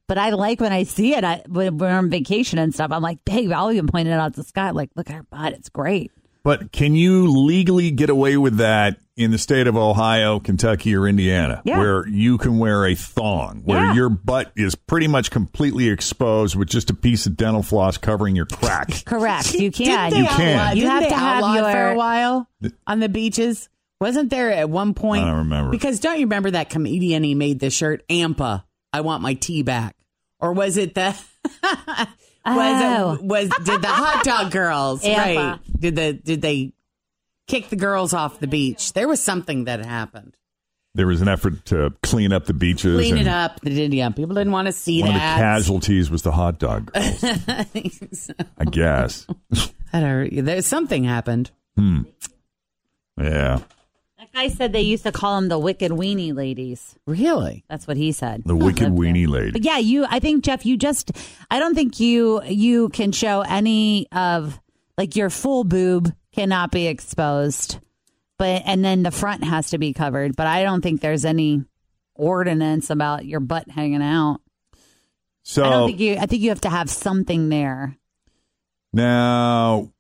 But 0.08 0.20
I 0.20 0.30
like 0.30 0.62
when 0.62 0.72
I 0.72 0.84
see 0.84 1.16
it. 1.16 1.24
I, 1.24 1.42
when 1.48 1.80
we're 1.80 1.90
on 1.90 2.12
vacation 2.12 2.60
and 2.60 2.72
stuff, 2.72 2.92
I'm 2.92 3.02
like, 3.02 3.26
babe, 3.26 3.52
I'll 3.52 3.72
even 3.72 3.88
point 3.88 4.10
it 4.10 4.12
out 4.12 4.36
to 4.36 4.44
Scott. 4.44 4.76
Like, 4.76 4.92
look 4.96 5.10
at 5.10 5.16
her 5.16 5.24
butt; 5.24 5.54
it's 5.54 5.70
great. 5.70 6.12
But 6.44 6.72
can 6.74 6.94
you 6.96 7.28
legally 7.28 7.90
get 7.92 8.10
away 8.10 8.36
with 8.36 8.58
that 8.58 8.98
in 9.16 9.32
the 9.32 9.38
state 9.38 9.66
of 9.68 9.78
Ohio, 9.78 10.40
Kentucky, 10.40 10.94
or 10.96 11.08
Indiana, 11.08 11.62
Yeah. 11.64 11.78
where 11.78 12.08
you 12.08 12.38
can 12.38 12.58
wear 12.60 12.86
a 12.86 12.96
thong, 12.96 13.62
where 13.64 13.86
Yeah. 13.86 13.94
your 13.94 14.10
butt 14.10 14.52
is 14.56 14.76
pretty 14.76 15.08
much 15.08 15.32
completely 15.32 15.88
exposed 15.88 16.56
with 16.56 16.68
just 16.68 16.90
a 16.90 16.94
piece 16.94 17.26
of 17.26 17.38
dental 17.38 17.64
floss 17.64 17.98
covering 17.98 18.36
your 18.36 18.46
crack? 18.48 18.90
Correct. 19.06 19.54
You 19.54 19.72
can. 19.72 20.10
Didn't 20.10 20.14
they 20.26 20.30
You 20.32 20.36
can. 20.38 20.60
outlaw- 20.60 20.74
You 20.74 20.82
didn't 20.82 20.92
have 21.02 21.08
to 21.10 21.16
have 21.16 21.44
outlaw 21.44 21.54
it 21.70 21.72
for 21.72 21.88
a 21.92 21.96
while 21.96 22.50
on 22.88 23.00
the 23.00 23.10
beaches. 23.10 23.70
Wasn't 24.02 24.30
there 24.30 24.52
at 24.52 24.70
one 24.70 24.94
point? 24.94 25.24
I 25.24 25.28
don't 25.30 25.38
remember. 25.38 25.72
Because 25.72 26.02
don't 26.02 26.20
you 26.20 26.26
remember 26.26 26.52
that 26.52 26.70
comedian? 26.70 27.24
He 27.24 27.36
made 27.36 27.60
the 27.62 27.70
shirt 27.70 28.04
Tampa. 28.10 28.66
I 28.92 29.00
want 29.00 29.22
my 29.24 29.34
T-back. 29.36 29.96
Or 30.42 30.52
was 30.52 30.76
it 30.76 30.94
the? 30.94 31.16
Oh. 32.46 33.18
Was 33.22 33.50
was 33.50 33.66
did 33.66 33.82
the 33.82 33.88
hot 33.88 34.24
dog 34.24 34.52
girls 34.52 35.04
Eva. 35.06 35.18
right? 35.18 35.60
Did 35.80 35.96
the 35.96 36.14
did 36.14 36.42
they 36.42 36.74
kick 37.48 37.70
the 37.70 37.76
girls 37.76 38.14
off 38.14 38.40
the 38.40 38.48
beach? 38.48 38.94
There 38.94 39.08
was 39.08 39.22
something 39.22 39.66
that 39.66 39.86
happened. 39.86 40.36
There 40.96 41.08
was 41.08 41.22
an 41.22 41.28
effort 41.28 41.66
to 41.68 41.92
clean 42.04 42.32
up 42.32 42.46
the 42.46 42.54
beaches. 42.54 42.96
Clean 42.96 43.18
it 43.18 43.28
up. 43.28 43.60
They 43.62 43.74
did, 43.74 43.94
yeah. 43.96 44.10
People 44.10 44.36
didn't 44.36 44.52
want 44.54 44.68
to 44.68 44.72
see 44.72 45.00
One 45.02 45.10
of 45.10 45.16
the 45.16 45.20
casualties 45.20 46.12
was 46.12 46.22
the 46.22 46.32
hot 46.32 46.60
dog 46.60 46.92
girls, 46.94 47.24
I 48.60 48.66
guess. 48.70 49.26
That 49.92 50.04
are- 50.04 50.28
There's 50.30 50.66
something 50.68 51.04
happened. 51.04 51.50
Hmm. 51.78 52.02
Yeah. 53.20 53.60
That 54.34 54.40
guy 54.40 54.48
said 54.48 54.74
they 54.74 54.82
used 54.82 55.04
to 55.04 55.12
call 55.12 55.40
them 55.40 55.50
the 55.50 55.60
wicked 55.60 55.92
weenie 55.92 56.36
ladies. 56.36 56.96
Really? 57.06 57.64
That's 57.70 57.88
what 57.88 57.98
he 57.98 58.12
said. 58.12 58.44
The 58.46 58.56
wicked 58.56 58.90
weenie 58.90 59.28
lady. 59.28 59.52
But 59.52 59.64
yeah, 59.64 59.78
you. 59.78 60.06
I 60.10 60.20
think 60.20 60.44
Jeff, 60.44 60.66
you 60.66 60.76
just. 60.76 61.12
I 61.52 61.60
don't 61.60 61.76
think 61.76 62.00
you 62.00 62.42
you 62.44 62.90
can 62.90 63.12
show 63.12 63.42
any 63.42 64.08
of 64.12 64.60
like 64.98 65.16
your 65.16 65.30
full 65.30 65.64
boob 65.64 66.12
cannot 66.34 66.72
be 66.72 66.88
exposed, 66.88 67.80
but 68.40 68.64
and 68.66 68.84
then 68.84 69.04
the 69.04 69.12
front 69.12 69.44
has 69.44 69.70
to 69.70 69.78
be 69.78 69.94
covered. 69.94 70.36
But 70.36 70.48
I 70.48 70.64
don't 70.64 70.82
think 70.82 71.02
there's 71.02 71.26
any 71.26 71.64
ordinance 72.16 72.90
about 72.90 73.26
your 73.26 73.40
butt 73.40 73.70
hanging 73.70 74.02
out. 74.02 74.40
So 75.44 75.64
I 75.64 75.70
don't 75.70 75.88
think 75.90 76.00
you. 76.00 76.16
I 76.16 76.26
think 76.26 76.42
you 76.42 76.50
have 76.50 76.62
to 76.62 76.70
have 76.70 76.90
something 76.90 77.50
there. 77.50 77.98
Now, 78.94 79.92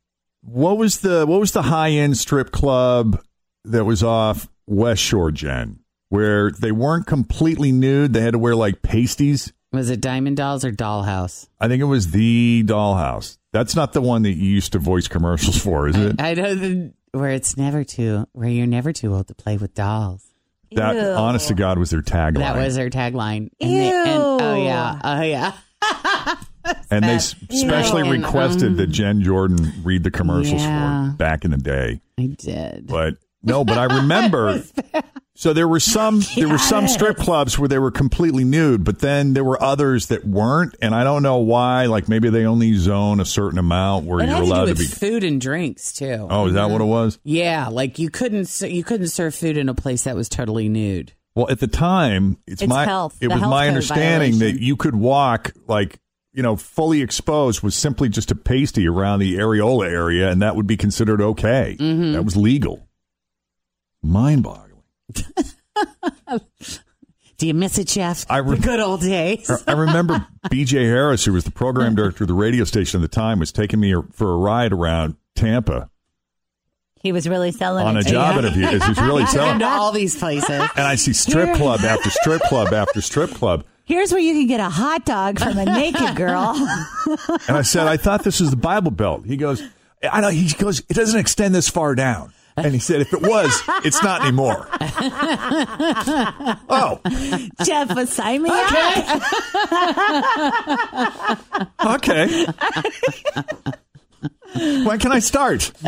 what 0.41 0.77
was 0.77 1.01
the 1.01 1.25
what 1.27 1.39
was 1.39 1.51
the 1.51 1.63
high 1.63 1.91
end 1.91 2.17
strip 2.17 2.51
club 2.51 3.21
that 3.65 3.85
was 3.85 4.03
off 4.03 4.47
West 4.67 5.01
Shore, 5.01 5.31
Jen, 5.31 5.79
where 6.09 6.51
they 6.51 6.71
weren't 6.71 7.07
completely 7.07 7.71
nude? 7.71 8.13
They 8.13 8.21
had 8.21 8.31
to 8.33 8.39
wear 8.39 8.55
like 8.55 8.81
pasties. 8.81 9.53
Was 9.71 9.89
it 9.89 10.01
Diamond 10.01 10.37
Dolls 10.37 10.63
or 10.63 10.71
Dollhouse? 10.71 11.47
I 11.59 11.67
think 11.67 11.81
it 11.81 11.85
was 11.85 12.11
the 12.11 12.63
Dollhouse. 12.65 13.37
That's 13.51 13.75
not 13.75 13.93
the 13.93 14.01
one 14.01 14.21
that 14.23 14.31
you 14.33 14.49
used 14.49 14.71
to 14.73 14.79
voice 14.79 15.07
commercials 15.07 15.57
for, 15.57 15.87
is 15.87 15.95
it? 15.95 16.21
I 16.21 16.33
know 16.35 16.53
the, 16.55 16.93
where 17.11 17.31
it's 17.31 17.57
never 17.57 17.83
too 17.83 18.27
where 18.33 18.49
you're 18.49 18.67
never 18.67 18.91
too 18.93 19.13
old 19.15 19.27
to 19.27 19.35
play 19.35 19.57
with 19.57 19.73
dolls. 19.73 20.25
That, 20.71 20.95
Ew. 20.95 21.01
honest 21.01 21.49
to 21.49 21.53
God, 21.53 21.77
was 21.77 21.91
their 21.91 22.01
tagline. 22.01 22.39
That 22.39 22.55
was 22.57 22.75
their 22.75 22.89
tagline. 22.89 23.49
And 23.61 23.71
they- 23.71 23.89
and- 23.91 24.21
oh 24.21 24.63
yeah. 24.63 24.99
Oh 25.03 25.21
yeah. 25.21 25.53
and 26.89 27.03
they 27.03 27.07
bad. 27.09 27.15
s- 27.15 27.35
specially 27.49 28.03
Ew. 28.07 28.11
And, 28.13 28.23
requested 28.23 28.67
um, 28.69 28.75
that 28.77 28.87
Jen 28.87 29.21
Jordan 29.21 29.71
read 29.83 30.03
the 30.03 30.09
commercials 30.11 30.61
Yeah. 30.61 31.11
for 31.11 31.17
back 31.17 31.45
in 31.45 31.51
the 31.51 31.57
day. 31.57 32.01
I 32.19 32.27
did. 32.37 32.87
But 32.87 33.17
no, 33.43 33.63
but 33.63 33.77
I 33.77 33.83
remember. 33.99 34.63
so 35.35 35.53
there 35.53 35.67
were 35.67 35.79
some 35.79 36.21
there 36.35 36.47
were 36.49 36.57
some 36.57 36.87
strip 36.87 37.17
clubs 37.17 37.57
where 37.59 37.67
they 37.67 37.79
were 37.79 37.91
completely 37.91 38.43
nude, 38.43 38.83
but 38.83 38.99
then 38.99 39.33
there 39.33 39.43
were 39.43 39.61
others 39.61 40.07
that 40.07 40.25
weren't, 40.25 40.75
and 40.81 40.93
I 40.95 41.03
don't 41.03 41.23
know 41.23 41.37
why. 41.37 41.85
Like 41.87 42.07
maybe 42.07 42.29
they 42.29 42.45
only 42.45 42.73
zone 42.73 43.19
a 43.19 43.25
certain 43.25 43.59
amount 43.59 44.05
where 44.05 44.19
It 44.21 44.27
you're 44.27 44.35
had 44.35 44.39
to 44.41 44.45
do 44.45 44.51
allowed 44.51 44.65
to 44.65 44.71
with 44.71 44.77
be. 44.79 44.85
food 44.85 45.23
and 45.23 45.39
drinks 45.41 45.93
too. 45.93 46.27
Oh, 46.29 46.47
is 46.47 46.53
that 46.53 46.69
what 46.69 46.81
it 46.81 46.85
was? 46.85 47.19
Yeah, 47.23 47.67
like 47.69 47.99
you 47.99 48.09
couldn't 48.09 48.41
s- 48.41 48.61
you 48.61 48.83
couldn't 48.83 49.07
serve 49.09 49.35
food 49.35 49.57
in 49.57 49.69
a 49.69 49.73
place 49.75 50.03
that 50.03 50.15
was 50.15 50.29
totally 50.29 50.69
nude. 50.69 51.13
Well, 51.35 51.49
at 51.49 51.59
the 51.59 51.67
time, 51.67 52.37
it's, 52.45 52.61
It's 52.61 52.69
my 52.69 52.85
health, 52.85 53.17
it 53.19 53.27
the 53.27 53.33
was 53.33 53.39
health 53.39 53.49
my 53.51 53.61
code 53.63 53.67
understanding 53.69 54.33
violation. 54.33 54.55
that 54.57 54.63
you 54.63 54.75
could 54.75 54.95
walk 54.95 55.51
like 55.67 55.99
you 56.31 56.43
know 56.43 56.55
fully 56.55 57.01
exposed 57.01 57.61
was 57.63 57.75
simply 57.75 58.07
just 58.09 58.29
a 58.29 58.35
pasty 58.35 58.87
around 58.87 59.17
the 59.19 59.35
areola 59.37 59.87
area, 59.89 60.29
and 60.29 60.41
that 60.43 60.55
would 60.55 60.67
be 60.67 60.77
considered 60.77 61.21
okay. 61.21 61.75
Mm-hmm. 61.79 62.13
That 62.13 62.23
was 62.23 62.37
legal. 62.37 62.87
Mind 64.03 64.43
boggling. 64.43 64.83
Do 67.37 67.47
you 67.47 67.53
miss 67.53 67.77
it, 67.77 67.87
Jeff? 67.87 68.25
I 68.29 68.37
re- 68.37 68.57
the 68.57 68.61
good 68.61 68.79
old 68.79 69.01
days. 69.01 69.49
I 69.67 69.71
remember 69.73 70.25
BJ 70.47 70.83
Harris, 70.83 71.25
who 71.25 71.33
was 71.33 71.43
the 71.43 71.51
program 71.51 71.95
director 71.95 72.23
of 72.23 72.27
the 72.27 72.33
radio 72.33 72.63
station 72.63 73.01
at 73.03 73.09
the 73.09 73.13
time, 73.13 73.39
was 73.39 73.51
taking 73.51 73.79
me 73.79 73.93
for 74.11 74.31
a 74.33 74.37
ride 74.37 74.71
around 74.71 75.15
Tampa 75.35 75.89
He 77.01 77.11
was 77.11 77.27
really 77.27 77.51
selling 77.51 77.85
on 77.85 77.97
it 77.97 78.01
a 78.01 78.03
to 78.03 78.09
job 78.11 78.33
you. 78.35 78.39
interview. 78.39 78.65
As 78.67 78.83
he's 78.87 78.97
really 79.01 79.23
Been 79.23 79.31
selling, 79.31 79.59
to 79.59 79.65
all 79.65 79.91
these 79.91 80.17
places. 80.17 80.49
and 80.49 80.69
I 80.77 80.95
see 80.95 81.11
strip 81.13 81.55
club 81.55 81.81
after 81.81 82.09
strip 82.11 82.41
club 82.43 82.71
after 82.71 83.01
strip 83.01 83.31
club. 83.31 83.65
Here's 83.85 84.11
where 84.11 84.21
you 84.21 84.33
can 84.33 84.47
get 84.47 84.61
a 84.61 84.69
hot 84.69 85.03
dog 85.03 85.39
from 85.39 85.57
a 85.57 85.65
naked 85.65 86.15
girl. 86.15 86.53
And 87.49 87.57
I 87.57 87.63
said, 87.63 87.87
I 87.87 87.97
thought 87.97 88.23
this 88.23 88.39
was 88.39 88.51
the 88.51 88.55
Bible 88.55 88.91
Belt. 88.91 89.25
He 89.25 89.35
goes, 89.35 89.61
I 90.09 90.21
know. 90.21 90.29
He 90.29 90.49
goes, 90.53 90.79
it 90.87 90.93
doesn't 90.93 91.19
extend 91.19 91.53
this 91.53 91.67
far 91.67 91.93
down. 91.95 92.31
And 92.55 92.73
he 92.73 92.79
said, 92.79 93.01
if 93.01 93.13
it 93.13 93.21
was, 93.21 93.61
it's 93.83 94.03
not 94.03 94.21
anymore. 94.21 94.67
oh, 96.69 96.99
Jeff, 97.63 98.07
sign 98.09 98.43
me 98.43 98.49
up. 98.51 98.71
okay. 101.85 102.45
when 104.85 104.99
can 104.99 105.11
I 105.11 105.19
start? 105.19 105.71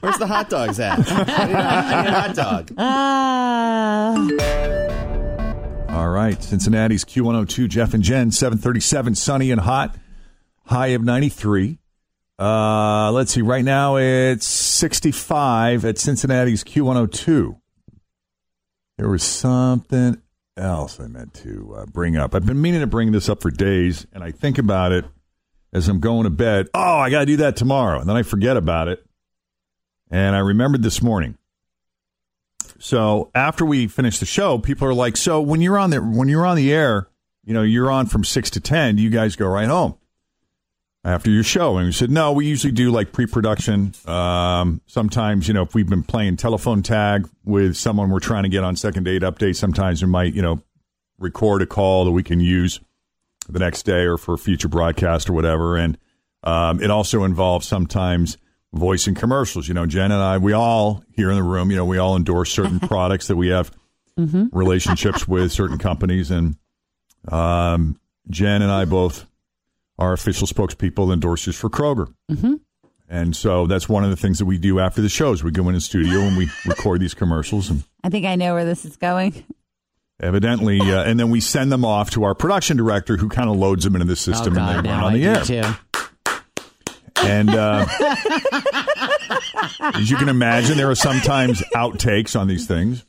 Where's 0.00 0.18
the 0.18 0.26
hot 0.26 0.48
dogs 0.50 0.80
at? 0.80 0.98
I 1.08 1.44
need 1.46 1.54
a, 1.54 1.58
I 1.58 2.02
need 2.02 2.08
a 2.08 2.20
hot 2.20 2.34
dog. 2.34 2.72
Ah. 2.78 4.16
All 5.96 6.08
right, 6.08 6.42
Cincinnati's 6.42 7.04
Q102, 7.04 7.68
Jeff 7.68 7.94
and 7.94 8.02
Jen, 8.02 8.32
737, 8.32 9.14
sunny 9.14 9.52
and 9.52 9.60
hot, 9.60 9.94
high 10.66 10.88
of 10.88 11.04
93. 11.04 11.78
Uh, 12.38 13.10
let's 13.12 13.32
see, 13.32 13.40
right 13.40 13.64
now 13.64 13.96
it's 13.96 14.46
65 14.46 15.84
at 15.84 15.98
Cincinnati's 15.98 16.62
Q102. 16.64 17.58
There 18.98 19.08
was 19.08 19.22
something 19.22 20.20
else 20.56 21.00
I 21.00 21.06
meant 21.06 21.32
to 21.34 21.74
uh, 21.78 21.86
bring 21.86 22.16
up. 22.16 22.34
I've 22.34 22.46
been 22.46 22.60
meaning 22.60 22.80
to 22.80 22.86
bring 22.86 23.12
this 23.12 23.28
up 23.28 23.40
for 23.40 23.50
days, 23.50 24.06
and 24.12 24.22
I 24.22 24.32
think 24.32 24.58
about 24.58 24.92
it 24.92 25.06
as 25.72 25.88
I'm 25.88 26.00
going 26.00 26.24
to 26.24 26.30
bed. 26.30 26.68
Oh, 26.74 26.98
I 26.98 27.08
got 27.10 27.20
to 27.20 27.26
do 27.26 27.36
that 27.38 27.56
tomorrow. 27.56 28.00
And 28.00 28.08
then 28.08 28.16
I 28.16 28.22
forget 28.22 28.56
about 28.56 28.88
it. 28.88 29.04
And 30.10 30.36
I 30.36 30.40
remembered 30.40 30.82
this 30.82 31.02
morning. 31.02 31.36
So 32.78 33.30
after 33.34 33.64
we 33.64 33.86
finish 33.86 34.18
the 34.18 34.26
show, 34.26 34.58
people 34.58 34.86
are 34.86 34.94
like, 34.94 35.16
"So 35.16 35.40
when 35.40 35.60
you're 35.62 35.78
on 35.78 35.90
the 35.90 35.98
when 35.98 36.28
you're 36.28 36.46
on 36.46 36.56
the 36.56 36.72
air, 36.72 37.08
you 37.44 37.54
know, 37.54 37.62
you're 37.62 37.90
on 37.90 38.06
from 38.06 38.22
six 38.22 38.50
to 38.50 38.60
ten. 38.60 38.98
You 38.98 39.08
guys 39.10 39.34
go 39.34 39.48
right 39.48 39.66
home 39.66 39.96
after 41.06 41.30
your 41.30 41.42
show?" 41.42 41.78
And 41.78 41.86
we 41.86 41.92
said, 41.92 42.10
"No, 42.10 42.32
we 42.32 42.46
usually 42.46 42.72
do 42.72 42.90
like 42.90 43.12
pre-production. 43.12 43.94
Um, 44.06 44.80
sometimes, 44.86 45.48
you 45.48 45.54
know, 45.54 45.62
if 45.62 45.74
we've 45.74 45.88
been 45.88 46.02
playing 46.02 46.36
telephone 46.36 46.82
tag 46.82 47.28
with 47.44 47.76
someone 47.76 48.10
we're 48.10 48.20
trying 48.20 48.42
to 48.42 48.48
get 48.48 48.64
on 48.64 48.76
second 48.76 49.04
date 49.04 49.22
update, 49.22 49.56
sometimes 49.56 50.02
we 50.02 50.08
might, 50.08 50.34
you 50.34 50.42
know, 50.42 50.60
record 51.18 51.62
a 51.62 51.66
call 51.66 52.04
that 52.04 52.12
we 52.12 52.22
can 52.22 52.40
use 52.40 52.80
the 53.48 53.58
next 53.58 53.84
day 53.84 54.04
or 54.04 54.18
for 54.18 54.36
future 54.36 54.68
broadcast 54.68 55.30
or 55.30 55.32
whatever. 55.32 55.76
And 55.76 55.96
um, 56.42 56.82
it 56.82 56.90
also 56.90 57.24
involves 57.24 57.66
sometimes." 57.66 58.36
voice 58.74 59.06
and 59.06 59.16
commercials. 59.16 59.68
You 59.68 59.74
know, 59.74 59.86
Jen 59.86 60.12
and 60.12 60.22
I, 60.22 60.38
we 60.38 60.52
all 60.52 61.02
here 61.12 61.30
in 61.30 61.36
the 61.36 61.42
room, 61.42 61.70
you 61.70 61.76
know, 61.76 61.84
we 61.84 61.98
all 61.98 62.16
endorse 62.16 62.52
certain 62.52 62.80
products 62.88 63.28
that 63.28 63.36
we 63.36 63.48
have 63.48 63.70
relationships 64.52 65.28
with 65.28 65.52
certain 65.52 65.78
companies. 65.78 66.30
And 66.30 66.56
um, 67.28 67.98
Jen 68.30 68.62
and 68.62 68.70
I 68.70 68.84
both 68.84 69.26
are 69.98 70.12
official 70.12 70.46
spokespeople, 70.46 71.14
endorsers 71.14 71.54
for 71.54 71.70
Kroger. 71.70 72.12
And 73.08 73.36
so 73.36 73.66
that's 73.66 73.88
one 73.88 74.02
of 74.04 74.10
the 74.10 74.16
things 74.16 74.38
that 74.40 74.46
we 74.46 74.58
do 74.58 74.80
after 74.80 75.00
the 75.00 75.08
shows. 75.08 75.44
We 75.44 75.52
go 75.52 75.68
in 75.68 75.74
the 75.74 75.80
studio 75.80 76.20
and 76.20 76.36
we 76.36 76.48
record 76.66 77.00
these 77.00 77.14
commercials 77.14 77.70
and 77.70 77.84
I 78.02 78.08
think 78.08 78.26
I 78.26 78.34
know 78.36 78.54
where 78.54 78.64
this 78.64 78.84
is 78.84 78.96
going. 78.96 79.44
evidently, 80.20 80.80
uh, 80.80 81.04
and 81.04 81.18
then 81.20 81.30
we 81.30 81.40
send 81.40 81.70
them 81.70 81.84
off 81.84 82.10
to 82.10 82.24
our 82.24 82.34
production 82.34 82.76
director 82.76 83.16
who 83.16 83.28
kind 83.28 83.48
of 83.48 83.56
loads 83.56 83.84
them 83.84 83.94
into 83.94 84.06
the 84.06 84.16
system 84.16 84.56
oh, 84.56 84.60
and 84.60 84.86
they 84.86 84.90
run 84.90 85.02
on 85.04 85.14
I 85.14 85.18
the 85.18 85.24
air. 85.24 85.44
too. 85.44 85.62
And 87.22 87.50
uh, 87.50 87.86
as 89.94 90.10
you 90.10 90.16
can 90.16 90.28
imagine, 90.28 90.76
there 90.76 90.90
are 90.90 90.94
sometimes 90.94 91.62
outtakes 91.74 92.38
on 92.38 92.46
these 92.46 92.66
things. 92.66 93.04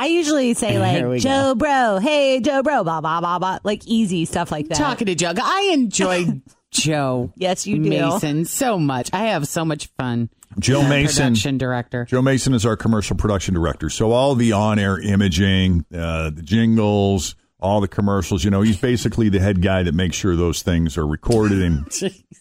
I 0.00 0.06
usually 0.06 0.54
say 0.54 0.72
Here 0.72 1.08
we 1.10 1.16
like 1.16 1.22
go. 1.22 1.28
Joe 1.28 1.54
Bro, 1.54 1.98
hey 1.98 2.40
Joe 2.40 2.62
Bro, 2.62 2.84
blah 2.84 3.02
blah 3.02 3.20
blah 3.20 3.38
blah, 3.38 3.58
like 3.64 3.86
easy 3.86 4.24
stuff 4.24 4.50
like 4.50 4.68
that. 4.68 4.78
Talking 4.78 5.06
to 5.08 5.14
Joe. 5.14 5.34
I 5.36 5.72
enjoy 5.74 6.40
Joe. 6.70 7.32
Yes, 7.36 7.66
you 7.66 7.78
do. 7.78 7.90
Mason 7.90 8.46
so 8.46 8.78
much. 8.78 9.10
I 9.12 9.26
have 9.26 9.46
so 9.46 9.62
much 9.62 9.88
fun. 9.98 10.30
Joe 10.58 10.80
As 10.80 10.88
Mason. 10.88 11.24
production 11.26 11.58
director. 11.58 12.06
Joe 12.06 12.22
Mason 12.22 12.54
is 12.54 12.64
our 12.64 12.78
commercial 12.78 13.14
production 13.14 13.52
director. 13.52 13.90
So 13.90 14.12
all 14.12 14.34
the 14.34 14.52
on-air 14.52 14.98
imaging, 14.98 15.84
uh, 15.94 16.30
the 16.30 16.42
jingles, 16.42 17.36
all 17.60 17.82
the 17.82 17.88
commercials. 17.88 18.42
You 18.42 18.50
know, 18.50 18.62
he's 18.62 18.78
basically 18.80 19.28
the 19.28 19.38
head 19.38 19.60
guy 19.60 19.82
that 19.82 19.94
makes 19.94 20.16
sure 20.16 20.34
those 20.34 20.62
things 20.62 20.96
are 20.96 21.06
recorded 21.06 21.62
and 21.62 21.86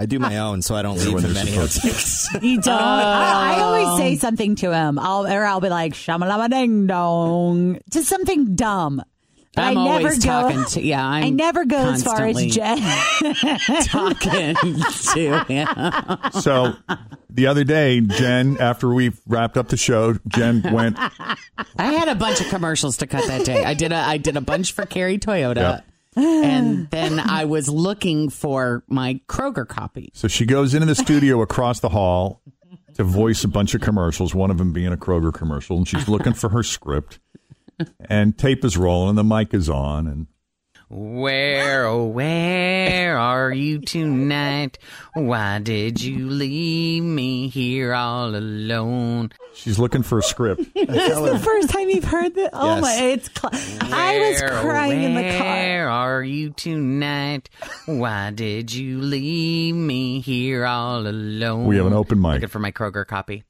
I 0.00 0.06
do 0.06 0.20
my 0.20 0.38
ah. 0.38 0.50
own, 0.50 0.62
so 0.62 0.76
I 0.76 0.82
don't 0.82 0.96
leave 0.98 1.12
when 1.12 1.24
them 1.24 1.36
any 1.36 1.50
supposed 1.50 1.82
to. 1.82 1.88
outtakes. 1.88 2.42
You 2.42 2.60
don't. 2.60 2.72
I, 2.72 3.56
I 3.56 3.60
always 3.60 3.98
say 3.98 4.16
something 4.16 4.54
to 4.56 4.72
him. 4.72 4.96
I'll 4.98 5.26
or 5.26 5.44
I'll 5.44 5.60
be 5.60 5.68
like 5.68 5.92
shamalama 5.92 6.48
ding 6.48 6.86
dong, 6.86 7.80
just 7.90 8.08
something 8.08 8.54
dumb. 8.54 9.02
But 9.56 9.64
I'm 9.64 9.78
I 9.78 9.84
never 9.84 9.98
always 10.06 10.24
go. 10.24 10.30
talking 10.30 10.64
to 10.66 10.82
yeah. 10.82 11.04
I'm 11.04 11.24
I 11.24 11.30
never 11.30 11.64
go 11.64 11.78
as 11.78 12.04
far 12.04 12.26
as 12.26 12.46
Jen. 12.46 12.78
talking 13.86 14.54
to 15.14 15.44
him. 15.48 16.30
So 16.40 16.74
the 17.28 17.48
other 17.48 17.64
day, 17.64 18.00
Jen, 18.00 18.56
after 18.60 18.94
we 18.94 19.12
wrapped 19.26 19.56
up 19.56 19.66
the 19.66 19.76
show, 19.76 20.14
Jen 20.28 20.62
went. 20.72 20.96
I 21.76 21.92
had 21.92 22.06
a 22.06 22.14
bunch 22.14 22.40
of 22.40 22.48
commercials 22.50 22.98
to 22.98 23.08
cut 23.08 23.26
that 23.26 23.44
day. 23.44 23.64
I 23.64 23.74
did 23.74 23.90
a 23.90 23.96
I 23.96 24.18
did 24.18 24.36
a 24.36 24.40
bunch 24.40 24.74
for 24.74 24.86
Kerry 24.86 25.18
Toyota. 25.18 25.56
Yeah. 25.56 25.80
And 26.18 26.88
then 26.90 27.18
I 27.20 27.44
was 27.44 27.68
looking 27.68 28.30
for 28.30 28.84
my 28.88 29.20
Kroger 29.28 29.66
copy. 29.66 30.10
So 30.14 30.28
she 30.28 30.46
goes 30.46 30.74
into 30.74 30.86
the 30.86 30.94
studio 30.94 31.40
across 31.42 31.80
the 31.80 31.88
hall 31.88 32.42
to 32.94 33.04
voice 33.04 33.44
a 33.44 33.48
bunch 33.48 33.74
of 33.74 33.80
commercials, 33.80 34.34
one 34.34 34.50
of 34.50 34.58
them 34.58 34.72
being 34.72 34.92
a 34.92 34.96
Kroger 34.96 35.32
commercial, 35.32 35.76
and 35.76 35.86
she's 35.86 36.08
looking 36.08 36.32
for 36.32 36.50
her 36.50 36.62
script. 36.62 37.20
And 38.00 38.36
tape 38.36 38.64
is 38.64 38.76
rolling, 38.76 39.10
and 39.10 39.18
the 39.18 39.24
mic 39.24 39.54
is 39.54 39.68
on, 39.68 40.08
and 40.08 40.26
Where, 40.90 41.84
oh, 41.86 42.06
where 42.06 43.18
are 43.18 43.52
you 43.52 43.80
tonight? 43.80 44.78
Why 45.12 45.58
did 45.58 46.00
you 46.00 46.30
leave 46.30 47.02
me 47.02 47.48
here 47.48 47.92
all 47.92 48.34
alone? 48.34 49.32
she's 49.52 49.78
looking 49.78 50.02
for 50.02 50.18
a 50.18 50.22
script. 50.22 50.62
This 50.74 51.12
is 51.12 51.20
the 51.20 51.38
first 51.38 51.68
time 51.68 51.90
you've 51.90 52.04
heard 52.04 52.34
that. 52.36 52.50
Oh 52.54 52.76
Yes. 52.76 52.80
my! 52.82 52.94
It's. 52.94 53.30
Cl- 53.38 53.92
I 53.92 54.18
was 54.18 54.42
oh, 54.42 54.60
crying 54.62 55.02
in 55.02 55.14
the 55.14 55.36
car. 55.36 55.40
Where 55.46 55.88
are 55.90 56.22
you 56.22 56.50
tonight? 56.50 57.50
Why 57.84 58.30
did 58.30 58.72
you 58.72 59.02
leave 59.02 59.74
me 59.74 60.20
here 60.20 60.64
all 60.64 61.06
alone? 61.06 61.66
We 61.66 61.76
have 61.76 61.86
an 61.86 61.92
open 61.92 62.18
mic. 62.20 62.34
Looking 62.34 62.48
for 62.48 62.60
my 62.60 62.72
Kroger 62.72 63.06
copy. 63.06 63.44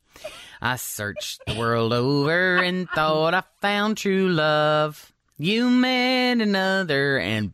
I 0.61 0.75
searched 0.75 1.41
the 1.47 1.57
world 1.57 1.93
over 1.93 2.57
and 2.57 2.89
thought 2.91 3.35
I 3.35 3.45
found 3.61 3.97
true 3.99 4.29
love. 4.29 5.13
You 5.39 5.71
met 5.71 6.41
another 6.41 7.19
and 7.19 7.53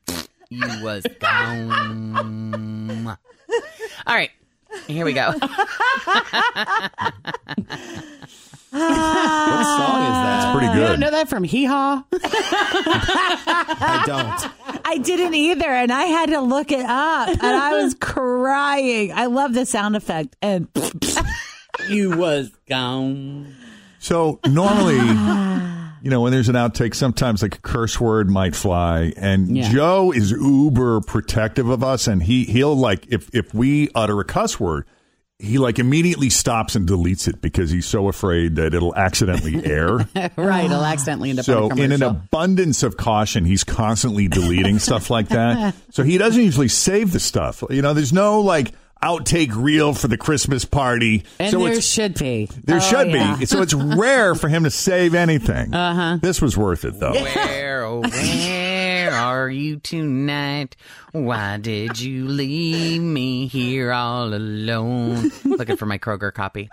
you 0.48 0.66
was 0.82 1.04
gone. 1.20 3.06
All 4.06 4.14
right, 4.14 4.30
here 4.86 5.04
we 5.04 5.12
go. 5.12 5.32
What 8.74 8.80
song 8.80 10.02
is 10.02 10.08
that? 10.10 10.42
It's 10.42 10.52
pretty 10.58 10.66
You 10.66 10.72
good. 10.80 10.88
don't 10.88 11.00
know 11.00 11.10
that 11.12 11.28
from 11.28 11.44
Hee 11.44 11.64
Haw? 11.64 12.02
I 12.12 14.02
don't. 14.04 14.50
I 14.84 14.98
didn't 14.98 15.34
either, 15.34 15.68
and 15.68 15.92
I 15.92 16.02
had 16.06 16.30
to 16.30 16.40
look 16.40 16.72
it 16.72 16.84
up, 16.84 17.28
and 17.28 17.40
I 17.44 17.70
was 17.84 17.94
crying. 17.94 19.12
I 19.12 19.26
love 19.26 19.54
the 19.54 19.64
sound 19.64 19.94
effect, 19.94 20.34
and 20.42 20.66
You 21.88 22.16
was 22.16 22.50
gone. 22.68 23.54
So 24.00 24.40
normally, 24.44 24.98
you 26.04 26.10
know, 26.10 26.20
when 26.20 26.32
there's 26.32 26.50
an 26.50 26.54
outtake, 26.54 26.94
sometimes 26.94 27.40
like 27.42 27.56
a 27.56 27.60
curse 27.62 27.98
word 27.98 28.28
might 28.28 28.54
fly, 28.54 29.14
and 29.16 29.56
Yeah. 29.56 29.70
Joe 29.72 30.12
is 30.12 30.30
uber 30.32 31.00
protective 31.00 31.68
of 31.70 31.82
us, 31.82 32.06
and 32.06 32.22
he 32.22 32.44
he'll 32.44 32.76
like 32.76 33.06
if 33.08 33.30
if 33.34 33.54
we 33.54 33.88
utter 33.94 34.20
a 34.20 34.24
cuss 34.24 34.60
word, 34.60 34.84
he 35.38 35.56
like 35.58 35.78
immediately 35.78 36.28
stops 36.28 36.76
and 36.76 36.86
deletes 36.86 37.26
it 37.26 37.40
because 37.40 37.70
he's 37.70 37.86
so 37.86 38.08
afraid 38.08 38.56
that 38.56 38.74
it'll 38.74 38.94
accidentally 38.94 39.64
air. 39.70 40.06
right, 40.36 40.66
it'll 40.66 40.84
accidentally 40.84 41.30
end 41.30 41.38
up 41.38 41.46
So, 41.46 41.70
a 41.70 41.76
in 41.76 41.90
an 41.90 42.02
abundance 42.02 42.82
of 42.82 42.96
caution, 42.98 43.44
he's 43.46 43.64
constantly 43.64 44.28
deleting 44.28 44.78
stuff 44.78 45.08
like 45.08 45.28
that. 45.30 45.74
So 45.90 46.02
he 46.02 46.18
doesn't 46.18 46.42
usually 46.42 46.68
save 46.68 47.12
the 47.12 47.20
stuff. 47.20 47.62
You 47.70 47.80
know, 47.80 47.94
there's 47.94 48.12
no 48.12 48.40
like 48.40 48.72
outtake 49.04 49.54
reel 49.54 49.92
for 49.94 50.08
the 50.08 50.16
Christmas 50.16 50.64
party. 50.64 51.24
and 51.38 51.50
so 51.50 51.62
there 51.64 51.80
should 51.80 52.14
be. 52.18 52.48
there 52.64 52.76
Oh, 52.76 52.80
should 52.80 53.10
yeah. 53.10 53.36
be. 53.36 53.46
So 53.46 53.60
it's 53.62 53.74
rare 53.74 54.34
for 54.34 54.48
him 54.48 54.64
to 54.64 54.70
save 54.70 55.14
anything. 55.14 55.74
Uh-huh. 55.84 56.18
This 56.22 56.40
was 56.40 56.56
worth 56.56 56.84
it, 56.84 56.98
though. 56.98 57.12
Where, 57.12 57.84
oh, 57.84 58.00
where 58.00 59.12
are 59.12 59.50
you 59.50 59.76
tonight? 59.78 60.76
Why 61.12 61.58
did 61.58 62.00
you 62.00 62.26
leave 62.26 63.02
me 63.02 63.46
here 63.46 63.92
all 63.92 64.32
alone? 64.32 65.30
Looking 65.44 65.76
for 65.76 65.86
my 65.86 65.98
Kroger 65.98 66.32
copy. 66.32 66.70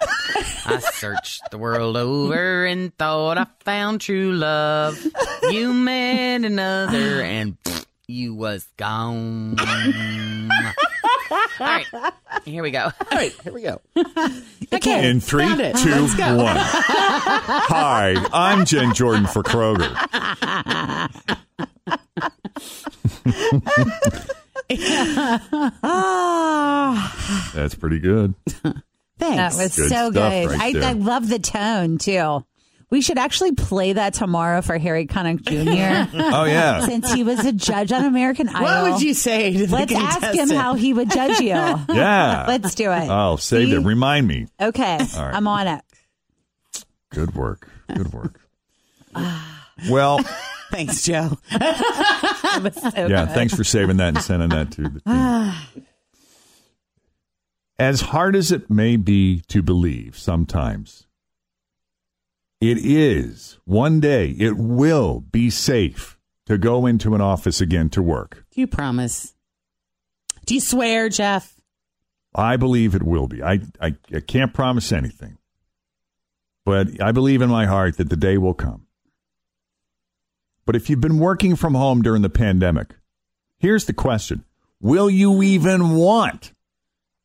I 0.65 0.79
searched 0.93 1.41
the 1.51 1.57
world 1.57 1.97
over 1.97 2.65
and 2.65 2.95
thought 2.97 3.37
I 3.37 3.47
found 3.65 4.01
true 4.01 4.31
love. 4.33 4.97
You 5.49 5.73
met 5.73 6.43
another 6.45 7.21
and 7.21 7.57
you 8.11 8.35
was 8.35 8.67
gone. 8.77 9.57
All 11.31 11.67
right, 11.67 11.85
here 12.45 12.61
we 12.61 12.71
go. 12.71 12.83
All 12.85 12.91
right, 13.11 13.33
here 13.43 13.53
we 13.53 13.61
go. 13.61 13.81
Okay, 14.73 15.09
In 15.09 15.19
three, 15.19 15.43
found 15.45 15.59
it. 15.59 15.75
two, 15.75 15.89
Let's 15.89 16.15
go. 16.15 16.37
one. 16.37 16.55
Hi, 16.57 18.15
I'm 18.31 18.63
Jen 18.65 18.93
Jordan 18.93 19.25
for 19.27 19.43
Kroger. 19.43 19.91
That's 27.53 27.75
pretty 27.75 27.99
good. 27.99 28.33
Thanks. 28.53 28.75
That 29.19 29.53
was 29.63 29.75
Good 29.75 29.89
so 29.89 30.11
stuff 30.11 30.13
good. 30.13 30.49
right 30.49 30.59
I, 30.61 30.73
there. 30.73 30.83
I 30.83 30.93
love 30.93 31.27
the 31.29 31.39
tone 31.39 31.97
too. 31.97 32.43
We 32.91 33.01
should 33.01 33.17
actually 33.17 33.53
play 33.53 33.93
that 33.93 34.13
tomorrow 34.13 34.61
for 34.61 34.77
Harry 34.77 35.07
Connick 35.07 35.41
Jr. 35.41 36.17
Oh, 36.33 36.43
yeah. 36.43 36.81
since 36.81 37.11
he 37.11 37.23
was 37.23 37.43
a 37.45 37.53
judge 37.53 37.91
on 37.91 38.05
American 38.05 38.49
Idol. 38.49 38.61
What 38.61 38.91
would 38.91 39.01
you 39.01 39.13
say 39.13 39.53
to 39.53 39.65
the 39.65 39.73
Let's 39.73 39.93
ask 39.95 40.37
him 40.37 40.49
how 40.49 40.73
he 40.75 40.93
would 40.93 41.09
judge 41.09 41.39
you. 41.39 41.51
Yeah. 41.89 42.45
Let's 42.47 42.75
do 42.75 42.91
it. 42.91 43.07
Oh, 43.09 43.37
save 43.37 43.69
See? 43.69 43.75
it. 43.75 43.79
Remind 43.79 44.27
me. 44.27 44.47
Okay, 44.61 44.97
right. 44.97 45.15
I'm 45.17 45.47
on 45.47 45.67
it. 45.67 45.81
Good 47.11 47.33
work. 47.33 47.67
Good 47.87 48.13
work. 48.13 48.39
Ah. 49.13 49.67
Well, 49.89 50.19
Thanks, 50.71 51.03
Joe. 51.03 51.37
It 51.51 52.63
was 52.63 52.75
so 52.75 53.07
yeah, 53.07 53.25
good. 53.25 53.33
thanks 53.33 53.53
for 53.53 53.65
saving 53.65 53.97
that 53.97 54.09
and 54.15 54.21
sending 54.21 54.47
that 54.49 54.71
to 54.71 54.83
the 54.83 55.01
team. 55.01 55.83
As 57.79 57.99
hard 58.01 58.35
as 58.37 58.51
it 58.53 58.69
may 58.69 58.95
be 58.95 59.41
to 59.49 59.61
believe 59.61 60.17
sometimes, 60.17 61.07
it 62.61 62.77
is 62.77 63.57
one 63.65 63.99
day, 63.99 64.29
it 64.37 64.55
will 64.55 65.19
be 65.19 65.49
safe 65.49 66.19
to 66.45 66.59
go 66.59 66.85
into 66.85 67.15
an 67.15 67.21
office 67.21 67.59
again 67.59 67.89
to 67.89 68.03
work. 68.03 68.45
Do 68.51 68.61
you 68.61 68.67
promise? 68.67 69.33
Do 70.45 70.53
you 70.53 70.61
swear, 70.61 71.09
Jeff? 71.09 71.59
I 72.35 72.57
believe 72.57 72.93
it 72.95 73.03
will 73.03 73.27
be. 73.27 73.41
I, 73.43 73.59
I, 73.81 73.95
I 74.13 74.19
can't 74.19 74.53
promise 74.53 74.91
anything, 74.91 75.37
but 76.63 77.01
I 77.01 77.11
believe 77.11 77.41
in 77.41 77.49
my 77.49 77.65
heart 77.65 77.97
that 77.97 78.09
the 78.09 78.15
day 78.15 78.37
will 78.37 78.53
come. 78.53 78.85
But 80.65 80.75
if 80.75 80.89
you've 80.89 81.01
been 81.01 81.19
working 81.19 81.55
from 81.55 81.73
home 81.73 82.01
during 82.01 82.21
the 82.21 82.29
pandemic, 82.29 82.95
here's 83.57 83.85
the 83.85 83.93
question 83.93 84.45
Will 84.79 85.09
you 85.09 85.41
even 85.41 85.95
want 85.95 86.53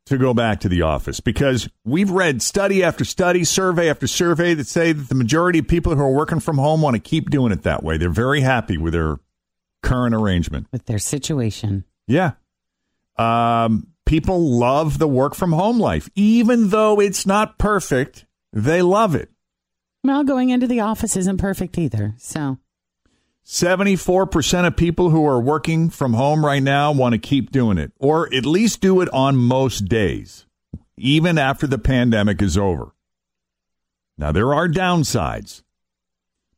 to 0.06 0.18
go 0.18 0.34
back 0.34 0.60
to 0.60 0.68
the 0.68 0.82
office? 0.82 1.20
Because 1.20 1.68
we've 1.84 2.10
read 2.10 2.42
study 2.42 2.82
after 2.82 3.04
study, 3.04 3.44
survey 3.44 3.90
after 3.90 4.06
survey 4.06 4.54
that 4.54 4.66
say 4.66 4.92
that 4.92 5.08
the 5.08 5.14
majority 5.14 5.58
of 5.58 5.68
people 5.68 5.94
who 5.94 6.02
are 6.02 6.12
working 6.12 6.40
from 6.40 6.58
home 6.58 6.82
want 6.82 6.94
to 6.94 7.00
keep 7.00 7.30
doing 7.30 7.52
it 7.52 7.62
that 7.62 7.82
way. 7.82 7.96
They're 7.96 8.10
very 8.10 8.40
happy 8.40 8.78
with 8.78 8.92
their 8.92 9.18
current 9.82 10.14
arrangement. 10.14 10.66
With 10.72 10.86
their 10.86 10.98
situation. 10.98 11.84
Yeah. 12.06 12.32
Um, 13.16 13.88
people 14.04 14.40
love 14.40 14.98
the 14.98 15.08
work 15.08 15.34
from 15.34 15.52
home 15.52 15.78
life. 15.78 16.08
Even 16.14 16.70
though 16.70 17.00
it's 17.00 17.26
not 17.26 17.58
perfect, 17.58 18.26
they 18.52 18.82
love 18.82 19.14
it. 19.14 19.30
Well, 20.04 20.24
going 20.24 20.50
into 20.50 20.66
the 20.66 20.80
office 20.80 21.16
isn't 21.16 21.38
perfect 21.38 21.78
either. 21.78 22.14
So 22.18 22.58
74% 23.46 24.66
of 24.66 24.76
people 24.76 25.10
who 25.10 25.24
are 25.24 25.40
working 25.40 25.88
from 25.88 26.14
home 26.14 26.44
right 26.44 26.62
now 26.62 26.90
want 26.90 27.12
to 27.12 27.18
keep 27.18 27.52
doing 27.52 27.78
it, 27.78 27.92
or 27.96 28.32
at 28.34 28.44
least 28.44 28.80
do 28.80 29.00
it 29.00 29.08
on 29.12 29.36
most 29.36 29.84
days, 29.84 30.46
even 30.96 31.38
after 31.38 31.68
the 31.68 31.78
pandemic 31.78 32.42
is 32.42 32.58
over. 32.58 32.88
Now, 34.18 34.32
there 34.32 34.52
are 34.52 34.68
downsides. 34.68 35.62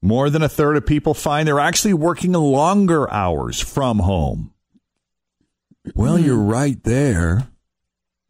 More 0.00 0.30
than 0.30 0.42
a 0.42 0.48
third 0.48 0.78
of 0.78 0.86
people 0.86 1.12
find 1.12 1.46
they're 1.46 1.60
actually 1.60 1.92
working 1.92 2.32
longer 2.32 3.10
hours 3.12 3.60
from 3.60 3.98
home. 3.98 4.54
Well, 5.94 6.18
you're 6.18 6.36
right 6.36 6.82
there. 6.84 7.48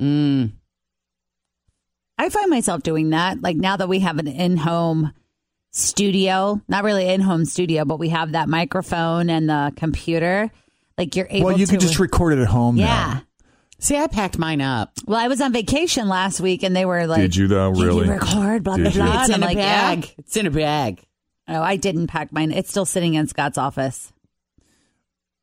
mm, 0.01 0.51
I 2.17 2.29
find 2.29 2.51
myself 2.51 2.83
doing 2.83 3.11
that. 3.11 3.41
Like 3.41 3.57
now 3.57 3.77
that 3.77 3.89
we 3.89 4.01
have 4.01 4.19
an 4.19 4.27
in-home 4.27 5.13
studio, 5.79 6.61
not 6.69 6.85
really 6.85 7.09
in-home 7.09 7.45
studio, 7.45 7.85
but 7.85 7.99
we 7.99 8.09
have 8.11 8.33
that 8.33 8.49
microphone 8.49 9.31
and 9.31 9.49
the 9.49 9.73
computer. 9.77 10.51
Like 10.97 11.15
you're 11.17 11.29
able. 11.31 11.47
Well, 11.47 11.59
you 11.59 11.67
to, 11.67 11.73
can 11.73 11.81
just 11.81 11.99
record 11.99 12.33
it 12.39 12.43
at 12.43 12.49
home 12.49 12.77
now. 12.77 12.83
Yeah. 12.83 13.21
see, 13.79 13.97
I 13.97 14.09
packed 14.09 14.37
mine 14.39 14.61
up. 14.61 14.93
Well, 15.07 15.19
I 15.19 15.29
was 15.29 15.41
on 15.41 15.53
vacation 15.53 16.09
last 16.09 16.41
week, 16.41 16.63
and 16.65 16.75
they 16.75 16.85
were 16.85 17.07
like, 17.07 17.21
Did 17.21 17.37
you, 17.37 17.47
though? 17.47 17.73
"Can 17.73 17.83
Really? 17.83 18.07
you 18.07 18.13
record?" 18.13 18.65
Blah 18.65 18.77
blah 18.77 18.89
you? 18.89 19.01
blah. 19.01 19.21
It's 19.23 19.31
And 19.31 19.31
in 19.31 19.35
I'm 19.35 19.43
a 19.43 19.47
like, 19.47 19.57
bag. 19.59 20.05
Yeah. 20.05 20.11
It's 20.19 20.37
in 20.37 20.47
a 20.47 20.51
bag. 20.51 21.05
No, 21.47 21.63
I 21.63 21.77
didn't 21.77 22.09
pack 22.09 22.33
mine. 22.33 22.51
It's 22.53 22.69
still 22.69 22.85
sitting 22.85 23.15
in 23.15 23.27
Scott's 23.29 23.57
office. 23.57 24.13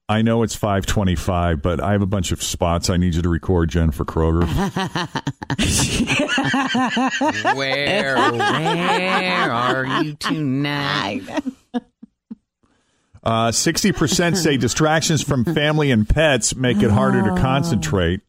I 0.08 0.22
know 0.22 0.44
it's 0.44 0.54
525, 0.56 1.62
but 1.64 1.82
I 1.82 1.94
have 1.94 2.04
a 2.04 2.06
bunch 2.06 2.32
of 2.32 2.44
spots 2.44 2.92
I 2.92 2.98
need 2.98 3.16
you 3.16 3.24
to 3.24 3.30
record, 3.30 3.70
Jen, 3.70 3.90
for 3.92 4.06
Kroger. 4.06 4.46
Where, 7.56 8.16
where 8.32 9.52
are 9.52 10.04
you 10.04 10.14
tonight? 10.16 11.24
Uh, 13.24 13.50
60% 13.50 14.38
say 14.38 14.58
distractions 14.58 15.24
from 15.24 15.44
family 15.46 15.90
and 15.90 16.08
pets 16.08 16.56
make 16.56 16.84
it 16.84 16.92
harder 16.92 17.24
to 17.24 17.42
concentrate, 17.42 18.22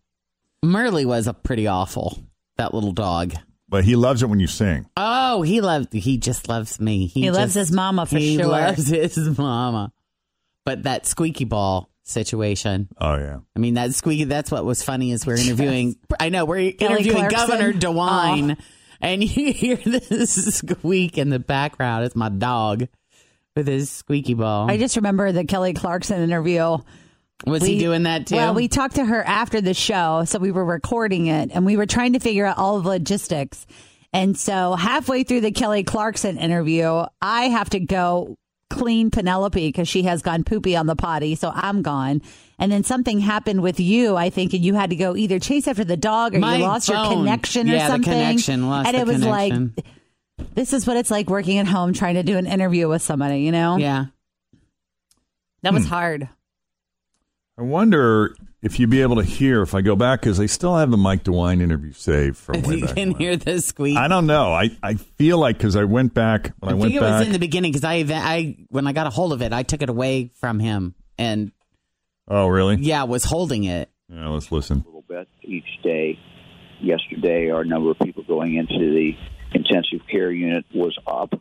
Merle 0.62 1.04
was 1.06 1.26
a 1.26 1.34
pretty 1.34 1.66
awful. 1.66 2.18
That 2.56 2.72
little 2.72 2.92
dog. 2.92 3.34
but 3.68 3.84
he 3.84 3.96
loves 3.96 4.22
it 4.22 4.30
when 4.30 4.40
you 4.40 4.46
sing. 4.46 4.86
Oh, 4.96 5.42
he 5.42 5.60
loves. 5.60 5.88
He 5.92 6.16
just 6.16 6.48
loves 6.48 6.80
me. 6.80 7.06
He 7.06 7.30
loves 7.30 7.52
just- 7.52 7.68
his 7.68 7.72
mama 7.72 8.06
for 8.06 8.16
he 8.16 8.36
sure. 8.38 8.46
loves 8.46 8.86
his 8.88 9.36
mama. 9.38 9.92
But 10.66 10.82
that 10.82 11.06
squeaky 11.06 11.44
ball 11.44 11.88
situation. 12.02 12.88
Oh 13.00 13.16
yeah. 13.16 13.38
I 13.54 13.58
mean, 13.58 13.74
that 13.74 13.94
squeaky, 13.94 14.24
that's 14.24 14.50
what 14.50 14.64
was 14.64 14.82
funny 14.82 15.12
is 15.12 15.26
we're 15.26 15.36
interviewing, 15.36 15.96
I 16.20 16.28
know, 16.28 16.44
we're 16.44 16.72
Kelly 16.72 16.94
interviewing 16.94 17.28
Clarkson. 17.28 17.48
Governor 17.48 17.68
oh. 17.68 17.78
DeWine, 17.78 18.58
and 19.00 19.22
you 19.22 19.52
hear 19.54 19.76
this 19.76 20.56
squeak 20.56 21.18
in 21.18 21.30
the 21.30 21.38
background. 21.38 22.04
It's 22.04 22.16
my 22.16 22.28
dog 22.28 22.88
with 23.54 23.66
his 23.66 23.90
squeaky 23.90 24.34
ball. 24.34 24.70
I 24.70 24.76
just 24.76 24.96
remember 24.96 25.32
the 25.32 25.44
Kelly 25.44 25.72
Clarkson 25.72 26.20
interview. 26.20 26.78
was 27.46 27.64
he 27.64 27.78
doing 27.78 28.04
that 28.04 28.26
too? 28.26 28.36
Well, 28.36 28.54
we 28.54 28.68
talked 28.68 28.96
to 28.96 29.04
her 29.04 29.22
after 29.22 29.60
the 29.60 29.74
show, 29.74 30.24
so 30.26 30.38
we 30.38 30.52
were 30.52 30.64
recording 30.64 31.26
it, 31.26 31.50
and 31.52 31.64
we 31.64 31.76
were 31.76 31.86
trying 31.86 32.12
to 32.14 32.20
figure 32.20 32.44
out 32.44 32.58
all 32.58 32.80
the 32.80 32.88
logistics. 32.88 33.66
And 34.12 34.38
so, 34.38 34.74
halfway 34.74 35.24
through 35.24 35.42
the 35.42 35.52
Kelly 35.52 35.84
Clarkson 35.84 36.38
interview, 36.38 37.04
I 37.20 37.48
have 37.48 37.70
to 37.70 37.80
go 37.80 38.36
clean 38.70 39.10
Penelope 39.10 39.66
because 39.68 39.88
she 39.88 40.02
has 40.02 40.22
gone 40.22 40.44
poopy 40.44 40.76
on 40.76 40.86
the 40.86 40.96
potty, 40.96 41.34
so 41.34 41.50
I'm 41.54 41.82
gone. 41.82 42.20
And 42.58 42.72
then 42.72 42.82
something 42.84 43.20
happened 43.20 43.62
with 43.62 43.78
you, 43.80 44.16
I 44.16 44.30
think, 44.30 44.52
and 44.54 44.64
you 44.64 44.74
had 44.74 44.90
to 44.90 44.96
go 44.96 45.14
either 45.16 45.38
chase 45.38 45.68
after 45.68 45.84
the 45.84 45.96
dog 45.96 46.34
or 46.34 46.38
My 46.40 46.56
you 46.56 46.62
lost 46.64 46.88
your 46.88 46.96
phone. 46.98 47.18
connection 47.18 47.68
or 47.70 47.74
Yeah, 47.74 47.86
the 47.86 47.92
something. 47.92 48.12
connection, 48.12 48.68
lost 48.68 48.88
and 48.88 48.96
the 48.96 49.00
it 49.00 49.06
was 49.06 49.22
connection. 49.22 49.74
like, 49.76 49.86
this 50.54 50.72
is 50.72 50.86
what 50.86 50.96
it's 50.96 51.10
like 51.10 51.28
working 51.30 51.58
at 51.58 51.66
home 51.66 51.92
trying 51.92 52.14
to 52.16 52.22
do 52.22 52.36
an 52.36 52.46
interview 52.46 52.88
with 52.88 53.02
somebody, 53.02 53.40
you 53.40 53.52
know? 53.52 53.76
yeah. 53.76 54.06
That 55.62 55.70
Hmm. 55.70 55.76
was 55.76 55.86
hard. 55.86 56.28
I 57.58 57.62
wonder 57.62 58.34
if 58.66 58.80
you'd 58.80 58.90
be 58.90 59.00
able 59.00 59.16
to 59.16 59.22
hear 59.22 59.62
if 59.62 59.74
I 59.74 59.80
go 59.80 59.94
back 59.96 60.20
because 60.20 60.40
I 60.40 60.46
still 60.46 60.76
have 60.76 60.90
the 60.90 60.96
Mike 60.96 61.22
DeWine 61.24 61.62
interview 61.62 61.92
saved 61.92 62.36
from 62.36 62.62
way 62.62 62.76
You 62.76 62.86
back. 62.86 62.94
can 62.96 63.12
when. 63.12 63.20
hear 63.20 63.36
the 63.36 63.60
squeak. 63.60 63.96
I 63.96 64.08
don't 64.08 64.26
know. 64.26 64.52
I, 64.52 64.70
I 64.82 64.94
feel 64.94 65.38
like 65.38 65.56
because 65.56 65.76
I 65.76 65.84
went 65.84 66.12
back 66.14 66.52
when 66.58 66.68
I, 66.68 66.72
I 66.72 66.74
went 66.74 66.82
think 66.92 66.96
it 66.96 67.00
back. 67.00 67.18
was 67.20 67.26
in 67.28 67.32
the 67.32 67.38
beginning 67.38 67.70
because 67.72 67.84
I, 67.84 68.04
I, 68.10 68.56
when 68.68 68.86
I 68.86 68.92
got 68.92 69.06
a 69.06 69.10
hold 69.10 69.32
of 69.32 69.40
it, 69.40 69.52
I 69.52 69.62
took 69.62 69.82
it 69.82 69.88
away 69.88 70.30
from 70.34 70.58
him 70.58 70.94
and 71.18 71.52
oh 72.28 72.48
really? 72.48 72.76
yeah, 72.76 73.04
was 73.04 73.24
holding 73.24 73.64
it. 73.64 73.88
Yeah. 74.08 74.28
Let's 74.28 74.50
listen. 74.52 74.82
A 74.82 74.84
little 74.86 75.04
bit 75.08 75.28
each 75.42 75.64
day. 75.82 76.18
Yesterday, 76.80 77.50
our 77.50 77.64
number 77.64 77.90
of 77.90 77.98
people 78.00 78.22
going 78.24 78.54
into 78.56 78.78
the 78.78 79.12
intensive 79.54 80.06
care 80.10 80.30
unit 80.30 80.64
was 80.74 80.96
up, 81.06 81.32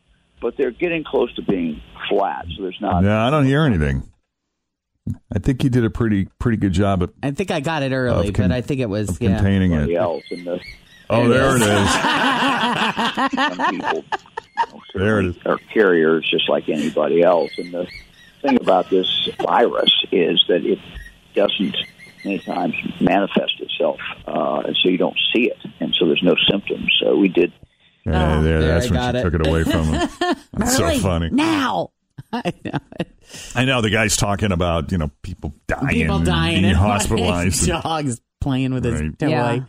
but 0.41 0.55
they're 0.57 0.71
getting 0.71 1.03
close 1.03 1.33
to 1.35 1.41
being 1.41 1.81
flat. 2.09 2.45
So 2.55 2.63
there's 2.63 2.77
not. 2.79 3.01
No, 3.03 3.17
I 3.19 3.29
don't 3.29 3.45
hear 3.45 3.63
anything. 3.63 4.09
I 5.33 5.39
think 5.39 5.63
you 5.63 5.69
did 5.69 5.85
a 5.85 5.89
pretty 5.89 6.27
pretty 6.39 6.57
good 6.57 6.73
job 6.73 7.03
at. 7.03 7.09
I 7.21 7.31
think 7.31 7.51
I 7.51 7.59
got 7.59 7.83
it 7.83 7.91
early, 7.91 8.29
Of 8.29 8.33
con- 8.33 8.49
but 8.49 8.55
I 8.55 8.61
think 8.61 8.81
it 8.81 8.89
was 8.89 9.09
of 9.09 9.21
yeah. 9.21 9.35
containing 9.35 9.71
it. 9.71 9.75
Everybody 9.75 9.95
else 9.97 10.23
and 10.31 10.45
the 10.47 10.59
Oh, 11.09 11.27
there 11.29 11.55
it 11.55 11.61
is. 11.61 11.91
some 13.45 13.69
people 13.69 13.71
you 13.71 13.77
know, 13.77 14.03
There 14.95 15.19
it 15.19 15.25
is. 15.27 15.35
certainly 15.35 15.41
are 15.45 15.57
carriers 15.73 16.27
just 16.29 16.49
like 16.49 16.67
anybody 16.69 17.21
else. 17.21 17.51
And 17.57 17.71
the 17.73 17.87
thing 18.41 18.55
about 18.59 18.89
this 18.89 19.29
virus 19.39 19.93
is 20.11 20.43
that 20.47 20.65
it 20.65 20.79
doesn't 21.35 21.75
many 22.23 22.39
times 22.39 22.73
manifest 22.99 23.59
itself, 23.59 23.99
uh, 24.27 24.63
and 24.65 24.75
so 24.81 24.89
you 24.89 24.97
don't 24.97 25.17
see 25.31 25.43
it, 25.51 25.57
and 25.79 25.93
so 25.93 26.07
there's 26.07 26.23
no 26.23 26.35
symptoms. 26.49 26.89
So 26.99 27.15
we 27.17 27.27
did 27.27 27.53
Yeah, 28.03 28.39
there, 28.41 28.59
There, 28.61 28.67
that's 28.79 28.89
I 28.91 28.93
when 28.95 29.13
she 29.13 29.19
it. 29.19 29.23
took 29.23 29.33
it 29.35 29.47
away 29.47 29.63
from 29.63 29.83
him. 29.93 30.09
That's 30.53 30.75
so 30.77 30.89
funny. 30.99 31.29
Now. 31.31 31.91
I 32.43 32.53
know. 32.63 32.79
I 33.55 33.65
know 33.65 33.81
the 33.81 33.89
guy's 33.89 34.17
talking 34.17 34.51
about 34.51 34.91
you 34.91 34.97
know 34.97 35.09
people 35.21 35.53
dying, 35.67 35.87
People 35.87 36.19
dying 36.19 36.61
being 36.61 36.65
and 36.65 36.77
hospitalized. 36.77 37.67
dogs 37.67 38.19
playing 38.41 38.73
with 38.73 38.83
his 38.83 39.01
Right. 39.01 39.19
toy. 39.19 39.27
Yeah. 39.29 39.59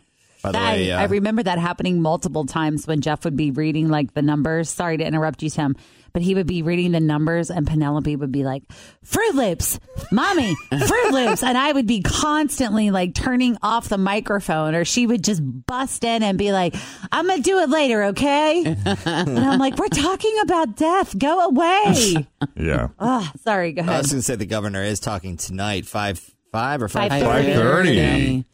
By 0.43 0.51
the 0.51 0.57
That- 0.59 0.73
way, 0.73 0.91
uh, 0.91 0.99
I 0.99 1.03
remember 1.05 1.43
that 1.43 1.57
happening 1.59 2.01
multiple 2.01 2.45
times 2.45 2.85
when 2.85 3.01
Jeff 3.01 3.25
would 3.25 3.35
be 3.35 3.49
reading 3.51 3.89
like 3.89 4.13
the 4.13 4.21
numbers. 4.21 4.69
Sorry 4.69 4.97
to 4.97 5.03
interrupt 5.05 5.41
you, 5.41 5.49
Tim, 5.49 5.75
but 6.17 6.23
he 6.23 6.33
would 6.33 6.47
be 6.47 6.63
reading 6.63 6.93
the 6.93 6.99
numbers 6.99 7.51
and 7.51 7.67
Penelope 7.67 8.15
would 8.15 8.31
be 8.31 8.43
like, 8.43 8.63
Froot 9.05 9.35
Loops, 9.35 9.79
Mommy, 10.11 10.55
Froot 10.71 11.11
Loops. 11.11 11.43
And 11.43 11.55
I 11.55 11.71
would 11.71 11.85
be 11.85 12.01
constantly 12.01 12.89
like 12.89 13.13
turning 13.13 13.55
off 13.61 13.87
the 13.87 13.99
microphone 13.99 14.73
or 14.73 14.83
she 14.83 15.05
would 15.05 15.23
just 15.23 15.43
bust 15.43 16.03
in 16.03 16.23
and 16.23 16.35
be 16.35 16.51
like, 16.51 16.75
I'm 17.11 17.27
going 17.27 17.37
to 17.37 17.43
do 17.43 17.59
it 17.59 17.69
later, 17.69 18.05
okay? 18.05 18.65
and 18.65 19.39
I'm 19.39 19.59
like, 19.59 19.77
we're 19.77 19.89
talking 19.89 20.35
about 20.41 20.75
death. 20.75 21.15
Go 21.19 21.39
away. 21.49 22.27
yeah. 22.55 22.87
oh, 22.97 23.31
sorry. 23.43 23.73
Go 23.73 23.83
I 23.83 23.85
ahead. 23.85 23.97
was 23.99 24.11
going 24.13 24.19
to 24.21 24.23
say 24.23 24.35
the 24.37 24.47
governor 24.47 24.81
is 24.81 24.99
talking 24.99 25.37
tonight, 25.37 25.85
five 25.85 26.19
five 26.51 26.81
or 26.81 26.87
five 26.87 27.11
5:30. 27.11 27.53
5:30. 27.53 28.45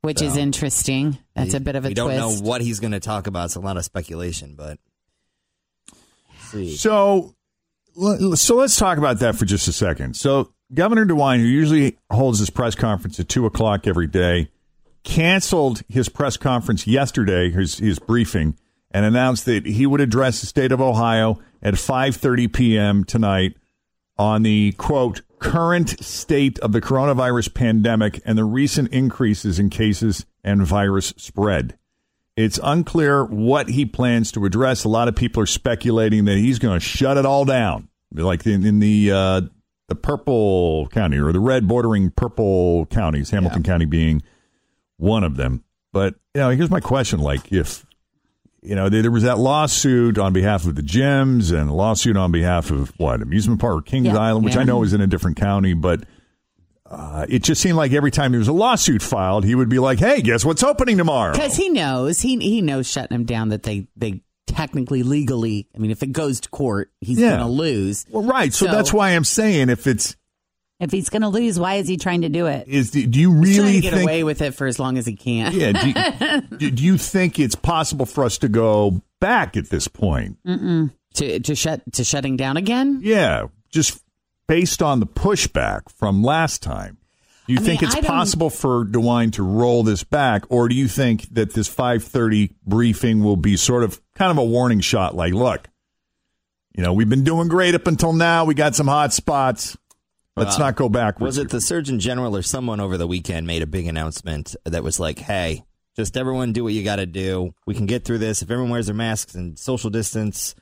Which 0.00 0.22
is 0.22 0.36
interesting. 0.36 1.18
That's 1.36 1.54
a 1.54 1.60
bit 1.60 1.76
of 1.76 1.84
a 1.84 1.88
we 1.90 1.94
twist. 1.94 2.08
don't 2.08 2.16
know 2.16 2.44
what 2.44 2.62
he's 2.62 2.80
going 2.80 2.90
to 2.90 2.98
talk 2.98 3.28
about. 3.28 3.44
It's 3.44 3.54
a 3.54 3.60
lot 3.60 3.76
of 3.76 3.84
speculation, 3.84 4.56
but 4.56 4.80
So, 6.76 7.34
so 8.34 8.56
let's 8.56 8.76
talk 8.76 8.98
about 8.98 9.18
that 9.20 9.36
for 9.36 9.44
just 9.44 9.68
a 9.68 9.72
second. 9.72 10.16
So, 10.16 10.52
Governor 10.74 11.04
DeWine, 11.04 11.38
who 11.38 11.46
usually 11.46 11.98
holds 12.10 12.38
his 12.38 12.50
press 12.50 12.74
conference 12.74 13.20
at 13.20 13.28
two 13.28 13.44
o'clock 13.44 13.86
every 13.86 14.06
day, 14.06 14.50
canceled 15.04 15.82
his 15.88 16.08
press 16.08 16.36
conference 16.36 16.86
yesterday, 16.86 17.50
his, 17.50 17.78
his 17.78 17.98
briefing, 17.98 18.56
and 18.90 19.04
announced 19.04 19.44
that 19.46 19.66
he 19.66 19.86
would 19.86 20.00
address 20.00 20.40
the 20.40 20.46
state 20.46 20.72
of 20.72 20.80
Ohio 20.80 21.40
at 21.62 21.74
5:30 21.74 22.52
p.m. 22.52 23.04
tonight 23.04 23.56
on 24.18 24.42
the 24.42 24.72
quote 24.72 25.22
current 25.38 26.02
state 26.04 26.58
of 26.60 26.72
the 26.72 26.80
coronavirus 26.80 27.52
pandemic 27.52 28.20
and 28.24 28.38
the 28.38 28.44
recent 28.44 28.92
increases 28.92 29.58
in 29.58 29.70
cases 29.70 30.24
and 30.44 30.62
virus 30.62 31.12
spread. 31.16 31.76
It's 32.36 32.58
unclear 32.62 33.24
what 33.24 33.68
he 33.68 33.84
plans 33.84 34.32
to 34.32 34.44
address. 34.46 34.84
A 34.84 34.88
lot 34.88 35.08
of 35.08 35.14
people 35.14 35.42
are 35.42 35.46
speculating 35.46 36.24
that 36.24 36.36
he's 36.38 36.58
going 36.58 36.78
to 36.78 36.80
shut 36.84 37.16
it 37.18 37.26
all 37.26 37.44
down, 37.44 37.88
like 38.12 38.46
in, 38.46 38.64
in 38.64 38.78
the 38.80 39.10
uh, 39.12 39.40
the 39.88 39.94
purple 39.94 40.88
county 40.88 41.18
or 41.18 41.32
the 41.32 41.40
red 41.40 41.68
bordering 41.68 42.10
purple 42.10 42.86
counties, 42.86 43.30
Hamilton 43.30 43.62
County 43.62 43.84
being 43.84 44.22
one 44.96 45.24
of 45.24 45.36
them. 45.36 45.62
But 45.92 46.14
you 46.34 46.40
know, 46.40 46.50
here's 46.50 46.70
my 46.70 46.80
question: 46.80 47.20
like, 47.20 47.52
if 47.52 47.84
you 48.62 48.74
know, 48.76 48.88
there, 48.88 49.10
was 49.10 49.24
that 49.24 49.38
lawsuit 49.38 50.16
on 50.16 50.32
behalf 50.32 50.66
of 50.66 50.74
the 50.74 50.82
gyms 50.82 51.52
and 51.52 51.68
a 51.68 51.72
lawsuit 51.74 52.16
on 52.16 52.32
behalf 52.32 52.70
of 52.70 52.92
what 52.96 53.20
amusement 53.20 53.60
park 53.60 53.84
Kings 53.84 54.06
Yeah. 54.06 54.16
Island, 54.16 54.44
which 54.44 54.54
Yeah. 54.54 54.60
I 54.60 54.64
know 54.64 54.82
is 54.82 54.94
in 54.94 55.00
a 55.02 55.06
different 55.06 55.36
county, 55.36 55.74
but 55.74 56.04
uh, 56.92 57.26
it 57.28 57.42
just 57.42 57.60
seemed 57.60 57.76
like 57.76 57.92
every 57.92 58.10
time 58.10 58.32
there 58.32 58.38
was 58.38 58.48
a 58.48 58.52
lawsuit 58.52 59.02
filed, 59.02 59.44
he 59.44 59.54
would 59.54 59.68
be 59.68 59.78
like, 59.78 59.98
"Hey, 59.98 60.20
guess 60.22 60.44
what's 60.44 60.62
opening 60.62 60.98
tomorrow?" 60.98 61.32
Because 61.32 61.56
he 61.56 61.68
knows 61.70 62.20
he 62.20 62.36
he 62.38 62.60
knows 62.62 62.86
shutting 62.86 63.14
him 63.14 63.24
down 63.24 63.48
that 63.48 63.62
they 63.62 63.86
they 63.96 64.22
technically 64.46 65.02
legally. 65.02 65.68
I 65.74 65.78
mean, 65.78 65.90
if 65.90 66.02
it 66.02 66.12
goes 66.12 66.40
to 66.40 66.48
court, 66.50 66.90
he's 67.00 67.18
Yeah. 67.18 67.30
going 67.30 67.40
to 67.40 67.46
lose. 67.46 68.04
Well, 68.10 68.24
right. 68.24 68.52
So, 68.52 68.66
So- 68.66 68.72
that's 68.72 68.92
why 68.92 69.10
I'm 69.10 69.24
saying 69.24 69.70
if 69.70 69.86
it's 69.86 70.14
if 70.80 70.90
he's 70.90 71.08
going 71.08 71.22
to 71.22 71.28
lose, 71.28 71.58
why 71.60 71.74
is 71.76 71.86
he 71.88 71.96
trying 71.96 72.22
to 72.22 72.28
do 72.28 72.46
it? 72.46 72.66
is, 72.66 72.90
do 72.90 73.00
you 73.00 73.40
He's 73.40 73.56
really 73.58 73.74
to 73.74 73.80
get 73.80 73.92
think? 73.94 74.02
away 74.02 74.24
with 74.24 74.42
it 74.42 74.52
for 74.52 74.66
as 74.66 74.80
long 74.80 74.98
as 74.98 75.06
he 75.06 75.14
can. 75.14 75.52
yeah. 75.54 75.72
Do 75.72 75.88
you, 75.88 76.40
do- 76.58 76.70
do 76.72 76.82
you 76.82 76.98
think 76.98 77.38
it's 77.38 77.54
possible 77.54 78.04
for 78.04 78.24
us 78.24 78.36
to 78.38 78.48
go 78.48 79.00
back 79.20 79.56
at 79.56 79.70
this 79.70 79.86
point? 79.88 80.38
to 81.14 81.38
to 81.40 81.54
shut 81.54 81.80
to 81.92 82.04
shutting 82.04 82.36
down 82.36 82.56
again. 82.56 83.00
Yeah, 83.02 83.44
just 83.70 84.00
based 84.48 84.82
on 84.82 85.00
the 85.00 85.06
pushback 85.06 85.90
from 85.94 86.22
last 86.22 86.62
time. 86.62 86.98
Do 87.46 87.54
you 87.54 87.58
I 87.58 87.62
think 87.62 87.82
mean, 87.82 87.90
it's 87.90 88.06
possible 88.06 88.50
for 88.50 88.84
DeWine 88.84 89.32
to 89.32 89.42
roll 89.42 89.82
this 89.82 90.04
back, 90.04 90.44
or 90.48 90.68
do 90.68 90.76
you 90.76 90.86
think 90.86 91.28
that 91.34 91.54
this 91.54 91.68
5:30 91.68 92.50
briefing 92.64 93.24
will 93.24 93.36
be 93.36 93.56
sort 93.56 93.82
of 93.82 94.00
kind 94.14 94.30
of 94.30 94.38
a 94.38 94.44
warning 94.44 94.80
shot? 94.80 95.16
Like, 95.16 95.34
look, 95.34 95.68
you 96.76 96.82
know, 96.82 96.92
we've 96.92 97.08
been 97.08 97.24
doing 97.24 97.48
great 97.48 97.74
up 97.74 97.86
until 97.86 98.12
now. 98.12 98.44
We 98.44 98.54
got 98.54 98.74
some 98.76 98.86
hot 98.86 99.12
spots. 99.12 99.76
Let's 100.36 100.56
Well, 100.56 100.66
not 100.66 100.76
go 100.76 100.88
backwards. 100.88 101.36
Was 101.36 101.38
it 101.38 101.50
the 101.50 101.60
Surgeon 101.60 101.98
General 102.00 102.34
or 102.36 102.42
someone 102.42 102.80
over 102.80 102.96
the 102.96 103.06
weekend 103.08 103.46
made 103.46 103.60
a 103.60 103.66
big 103.66 103.86
announcement 103.86 104.54
that 104.64 104.82
was 104.84 104.98
like, 105.00 105.18
"Hey, 105.18 105.64
just 105.96 106.16
everyone 106.16 106.52
do 106.52 106.64
what 106.64 106.72
you 106.72 106.82
got 106.84 106.96
to 106.96 107.06
do. 107.06 107.54
We 107.66 107.74
can 107.74 107.86
get 107.86 108.04
through 108.04 108.18
this. 108.18 108.40
If 108.40 108.50
everyone 108.50 108.70
wears 108.70 108.86
their 108.86 108.94
masks 108.94 109.34
and 109.34 109.58
social 109.58 109.90
distance, 109.90 110.54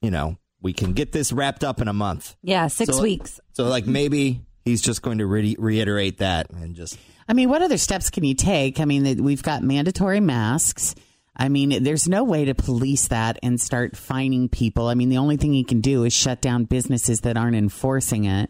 you 0.00 0.10
know, 0.12 0.36
we 0.62 0.72
can 0.72 0.92
get 0.92 1.12
this 1.12 1.32
wrapped 1.32 1.64
up 1.64 1.80
in 1.80 1.88
a 1.88 1.92
month." 1.92 2.36
Yeah, 2.42 2.68
six 2.68 2.96
So- 2.96 3.02
weeks. 3.02 3.40
So, 3.52 3.64
like, 3.64 3.86
maybe 3.86 4.42
he's 4.64 4.82
just 4.82 5.02
going 5.02 5.18
to 5.18 5.26
re- 5.26 5.56
reiterate 5.58 6.18
that 6.18 6.50
and 6.50 6.74
just 6.74 6.98
I 7.28 7.32
mean, 7.32 7.48
what 7.48 7.60
other 7.62 7.76
steps 7.78 8.08
can 8.10 8.22
you 8.22 8.34
take? 8.34 8.78
I 8.78 8.84
mean, 8.84 9.24
we've 9.24 9.42
got 9.42 9.62
mandatory 9.64 10.20
masks. 10.20 10.94
I 11.36 11.48
mean, 11.48 11.82
there's 11.82 12.08
no 12.08 12.22
way 12.22 12.44
to 12.44 12.54
police 12.54 13.08
that 13.08 13.38
and 13.42 13.60
start 13.60 13.96
fining 13.96 14.48
people. 14.48 14.86
I 14.86 14.94
mean, 14.94 15.08
the 15.08 15.18
only 15.18 15.36
thing 15.36 15.52
you 15.52 15.64
can 15.64 15.80
do 15.80 16.04
is 16.04 16.12
shut 16.12 16.40
down 16.40 16.64
businesses 16.64 17.22
that 17.22 17.36
aren't 17.36 17.56
enforcing 17.56 18.24
it. 18.26 18.48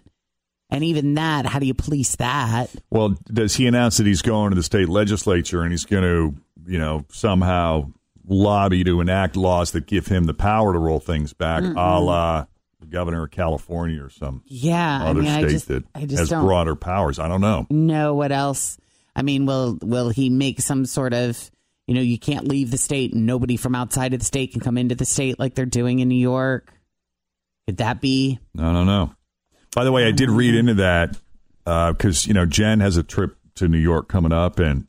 And 0.69 0.85
even 0.85 1.15
that, 1.15 1.47
how 1.47 1.59
do 1.59 1.67
you 1.67 1.75
police 1.75 2.17
that? 2.17 2.71
Well, 2.91 3.17
does 3.33 3.57
he 3.57 3.67
announce 3.67 3.97
that 3.97 4.07
he's 4.07 4.21
going 4.23 4.51
to 4.51 4.57
the 4.57 4.63
state 4.63 4.89
legislature 4.89 5.63
and 5.63 5.73
he's 5.73 5.85
going 5.87 6.03
to, 6.03 6.35
you 6.71 6.79
know, 6.79 7.05
somehow 7.11 7.93
lobby 8.27 8.85
to 8.85 9.01
enact 9.01 9.37
laws 9.37 9.73
that 9.73 9.87
give 9.87 10.07
him 10.07 10.25
the 10.25 10.35
power 10.35 10.73
to 10.73 10.79
roll 10.79 11.01
things 11.01 11.33
back, 11.33 11.63
a 11.63 12.01
la 12.01 12.47
the 12.81 12.87
governor 12.87 13.25
of 13.25 13.31
California 13.31 14.03
or 14.03 14.11
some 14.11 14.43
Yeah, 14.47 15.03
I 15.03 15.09
other 15.09 15.23
mean, 15.23 15.31
I 15.31 15.43
just, 15.43 15.69
that 15.69 15.85
I 15.95 16.07
just 16.07 16.19
has 16.19 16.29
don't 16.29 16.45
broader 16.45 16.77
powers? 16.77 17.19
I 17.19 17.29
don't 17.29 17.41
know. 17.41 17.67
know 17.71 18.15
what 18.15 18.33
else. 18.33 18.79
I 19.15 19.23
mean, 19.23 19.47
will 19.47 19.79
will 19.81 20.11
he 20.11 20.29
make 20.29 20.61
some 20.61 20.85
sort 20.85 21.15
of, 21.15 21.51
you 21.87 21.95
know, 21.95 22.03
you 22.03 22.19
can't 22.19 22.47
leave 22.47 22.71
the 22.71 22.79
state 22.79 23.15
and 23.15 23.25
nobody 23.27 23.57
from 23.57 23.75
outside 23.75 24.13
of 24.13 24.21
the 24.21 24.27
state 24.27 24.53
can 24.53 24.61
come 24.61 24.77
into 24.77 24.95
the 24.95 25.07
state 25.07 25.39
like 25.39 25.55
they're 25.55 25.65
doing 25.65 26.01
in 26.01 26.09
New 26.09 26.15
York? 26.21 26.73
Could 27.67 27.79
that 27.79 28.01
be? 28.01 28.39
I 28.59 28.73
don't 28.73 28.87
know. 28.87 29.15
By 29.75 29.85
the 29.85 29.93
way, 29.93 30.07
I 30.07 30.13
did 30.13 30.31
read 30.31 30.55
into 30.55 30.75
that 30.75 31.19
uh, 31.67 31.93
because 31.93 32.27
you 32.27 32.35
know 32.35 32.47
Jen 32.47 32.81
has 32.81 32.97
a 32.97 33.03
trip 33.03 33.37
to 33.57 33.69
New 33.69 33.79
York 33.79 34.09
coming 34.09 34.33
up, 34.33 34.59
and 34.59 34.87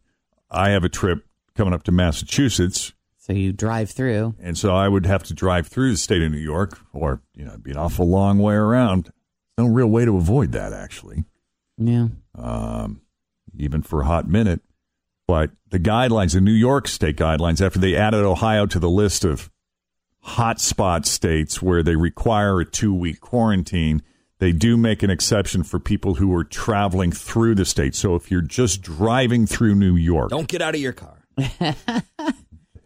I 0.52 0.72
have 0.72 0.84
a 0.84 0.90
trip 0.90 1.26
coming 1.56 1.74
up 1.74 1.84
to 1.84 1.92
Massachusetts. 1.92 2.94
So 3.28 3.34
you 3.34 3.52
drive 3.52 3.92
through. 3.92 4.36
And 4.40 4.58
so 4.58 4.74
I 4.74 4.88
would 4.88 5.06
have 5.06 5.22
to 5.24 5.34
drive 5.34 5.68
through 5.68 5.92
the 5.92 5.98
state 5.98 6.22
of 6.22 6.32
New 6.32 6.38
York, 6.38 6.80
or 6.94 7.22
you 7.36 7.44
know, 7.44 7.52
it'd 7.52 7.64
be 7.64 7.72
an 7.72 7.78
awful 7.78 8.08
long 8.08 8.40
way 8.40 8.56
around. 8.56 9.12
No 9.58 9.66
real 9.66 9.88
way 9.88 10.06
to 10.06 10.16
avoid 10.16 10.54
that, 10.54 10.72
actually. 10.72 11.26
Yeah. 11.78 12.08
Um, 12.36 13.02
even 13.58 13.82
for 13.82 14.02
a 14.02 14.06
hot 14.06 14.30
minute. 14.30 14.62
But 15.28 15.52
the 15.70 15.80
guidelines, 15.80 16.36
the 16.36 16.42
New 16.42 16.54
York 16.54 16.88
state 16.88 17.18
guidelines, 17.18 17.60
after 17.60 17.80
they 17.80 17.98
added 17.98 18.24
Ohio 18.24 18.66
to 18.66 18.80
the 18.80 18.90
list 18.90 19.26
of 19.26 19.52
hotspot 20.26 21.06
states 21.06 21.62
where 21.62 21.84
they 21.84 21.98
require 21.98 22.62
a 22.62 22.66
two 22.66 22.94
week 22.94 23.20
quarantine, 23.20 24.04
they 24.40 24.54
do 24.54 24.78
make 24.78 25.04
an 25.04 25.10
exception 25.10 25.64
for 25.64 25.80
people 25.80 26.16
who 26.16 26.34
are 26.34 26.46
traveling 26.46 27.12
through 27.12 27.56
the 27.56 27.66
state. 27.66 27.94
So 27.94 28.16
if 28.16 28.32
you're 28.32 28.40
just 28.42 28.82
driving 28.82 29.46
through 29.46 29.76
New 29.76 29.98
York, 29.98 30.30
Don't 30.30 30.48
get 30.48 30.62
out 30.62 30.76
of 30.76 30.80
your 30.80 30.94
car. 30.94 31.26